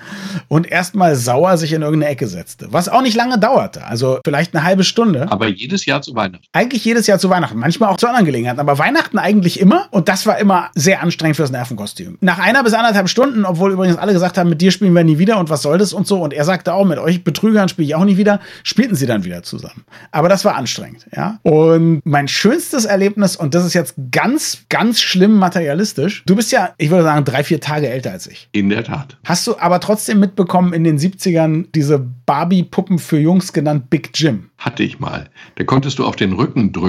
[0.49, 2.73] und erstmal sauer sich in irgendeine Ecke setzte.
[2.73, 5.31] Was auch nicht lange dauerte, also vielleicht eine halbe Stunde.
[5.31, 6.45] Aber jedes Jahr zu Weihnachten.
[6.53, 10.09] Eigentlich jedes Jahr zu Weihnachten, manchmal auch zu anderen Gelegenheiten, aber Weihnachten eigentlich immer und
[10.09, 12.19] das war immer sehr anstrengend fürs Nervenkostüm.
[12.21, 15.19] Nach einer bis anderthalb Stunden, obwohl übrigens alle gesagt haben, mit dir spielen wir nie
[15.19, 17.87] wieder und was soll das und so und er sagte auch, mit euch Betrügern spiele
[17.87, 19.85] ich auch nie wieder, spielten sie dann wieder zusammen.
[20.11, 21.39] Aber das war anstrengend, ja.
[21.43, 26.75] Und mein schönstes Erlebnis, und das ist jetzt ganz, ganz schlimm materialistisch, du bist ja,
[26.77, 28.51] ich würde sagen, drei, vier Tage älter als ich.
[28.53, 29.17] In der Tat.
[29.25, 34.51] Hast du aber trotzdem mitbekommen in den 70ern diese Barbie-Puppen für Jungs genannt Big Jim?
[34.59, 35.31] Hatte ich mal.
[35.55, 36.82] Da konntest du auf den Rücken drücken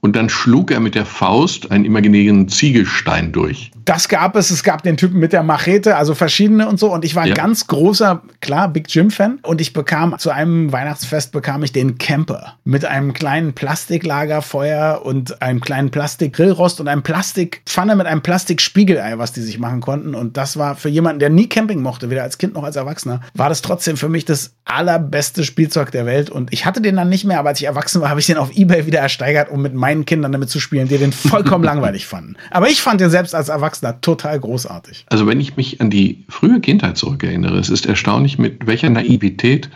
[0.00, 3.70] und dann schlug er mit der Faust einen imaginären Ziegelstein durch.
[3.90, 4.52] Das gab es.
[4.52, 6.92] Es gab den Typen mit der Machete, also verschiedene und so.
[6.92, 7.32] Und ich war ja.
[7.32, 9.40] ein ganz großer, klar, Big Jim-Fan.
[9.42, 15.42] Und ich bekam zu einem Weihnachtsfest bekam ich den Camper mit einem kleinen Plastiklagerfeuer und
[15.42, 20.14] einem kleinen Plastikgrillrost und einem Plastikpfanne mit einem Plastikspiegelei, was die sich machen konnten.
[20.14, 23.22] Und das war für jemanden, der nie Camping mochte, weder als Kind noch als Erwachsener,
[23.34, 26.30] war das trotzdem für mich das allerbeste Spielzeug der Welt.
[26.30, 28.36] Und ich hatte den dann nicht mehr, aber als ich erwachsen war, habe ich den
[28.36, 32.06] auf Ebay wieder ersteigert, um mit meinen Kindern damit zu spielen, die den vollkommen langweilig
[32.06, 32.36] fanden.
[32.52, 35.06] Aber ich fand den selbst als Erwachsener total großartig.
[35.08, 39.70] Also wenn ich mich an die frühe Kindheit zurückerinnere, es ist erstaunlich, mit welcher Naivität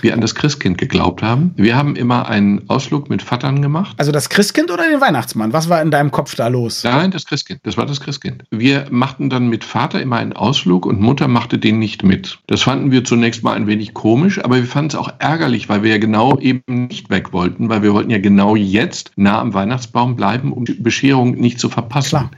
[0.00, 1.52] wir an das Christkind geglaubt haben.
[1.56, 3.94] Wir haben immer einen Ausflug mit Vatern gemacht.
[3.98, 5.52] Also das Christkind oder den Weihnachtsmann?
[5.52, 6.84] Was war in deinem Kopf da los?
[6.84, 7.60] Nein, das Christkind.
[7.64, 8.44] Das war das Christkind.
[8.50, 12.38] Wir machten dann mit Vater immer einen Ausflug und Mutter machte den nicht mit.
[12.46, 15.82] Das fanden wir zunächst mal ein wenig komisch, aber wir fanden es auch ärgerlich, weil
[15.82, 19.54] wir ja genau eben nicht weg wollten, weil wir wollten ja genau jetzt nah am
[19.54, 22.10] Weihnachtsbaum bleiben, um die Bescherung nicht zu verpassen.
[22.10, 22.30] Klar.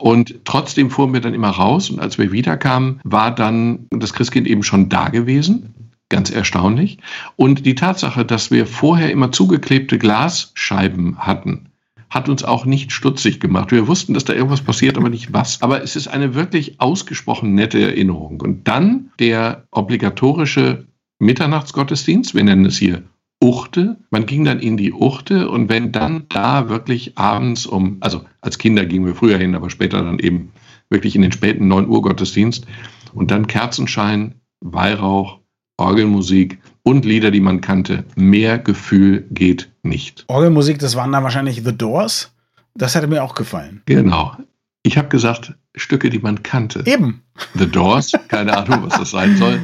[0.00, 4.46] Und trotzdem fuhren wir dann immer raus und als wir wiederkamen, war dann das Christkind
[4.46, 5.74] eben schon da gewesen.
[6.08, 6.98] Ganz erstaunlich.
[7.36, 11.66] Und die Tatsache, dass wir vorher immer zugeklebte Glasscheiben hatten,
[12.08, 13.70] hat uns auch nicht stutzig gemacht.
[13.70, 15.62] Wir wussten, dass da irgendwas passiert, aber nicht was.
[15.62, 18.40] Aber es ist eine wirklich ausgesprochen nette Erinnerung.
[18.40, 20.86] Und dann der obligatorische
[21.20, 23.04] Mitternachtsgottesdienst, wir nennen es hier
[23.42, 23.96] Uchte.
[24.10, 28.58] Man ging dann in die Uchte und wenn dann da wirklich abends um, also als
[28.58, 30.52] Kinder gingen wir früher hin, aber später dann eben
[30.90, 32.66] wirklich in den späten 9 Uhr Gottesdienst
[33.14, 35.38] und dann Kerzenschein, Weihrauch,
[35.78, 38.04] Orgelmusik und Lieder, die man kannte.
[38.14, 40.24] Mehr Gefühl geht nicht.
[40.28, 42.32] Orgelmusik, das waren dann wahrscheinlich The Doors.
[42.74, 43.82] Das hätte mir auch gefallen.
[43.86, 44.36] Genau.
[44.82, 46.82] Ich habe gesagt, Stücke, die man kannte.
[46.86, 47.22] Eben.
[47.54, 49.60] The Doors, keine Ahnung, was das sein soll.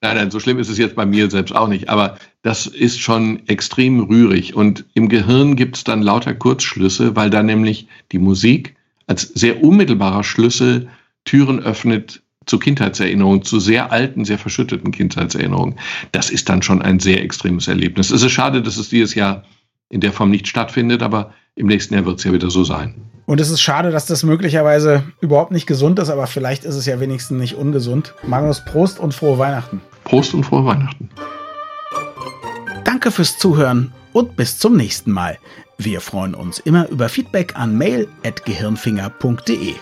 [0.00, 1.88] Nein, nein, so schlimm ist es jetzt bei mir selbst auch nicht.
[1.88, 4.54] Aber das ist schon extrem rührig.
[4.54, 8.76] Und im Gehirn gibt es dann lauter Kurzschlüsse, weil da nämlich die Musik
[9.06, 10.88] als sehr unmittelbarer Schlüssel
[11.24, 15.76] Türen öffnet zu Kindheitserinnerungen, zu sehr alten, sehr verschütteten Kindheitserinnerungen.
[16.12, 18.10] Das ist dann schon ein sehr extremes Erlebnis.
[18.10, 19.44] Es ist schade, dass es dieses Jahr
[19.90, 22.94] in der Form nicht stattfindet, aber im nächsten Jahr wird es ja wieder so sein.
[23.26, 26.86] Und es ist schade, dass das möglicherweise überhaupt nicht gesund ist, aber vielleicht ist es
[26.86, 28.14] ja wenigstens nicht ungesund.
[28.26, 29.80] Magnus, Prost und frohe Weihnachten.
[30.04, 31.10] Prost und frohe Weihnachten.
[33.00, 35.38] Danke fürs Zuhören und bis zum nächsten Mal.
[35.78, 39.74] Wir freuen uns immer über Feedback an mail.gehirnfinger.de.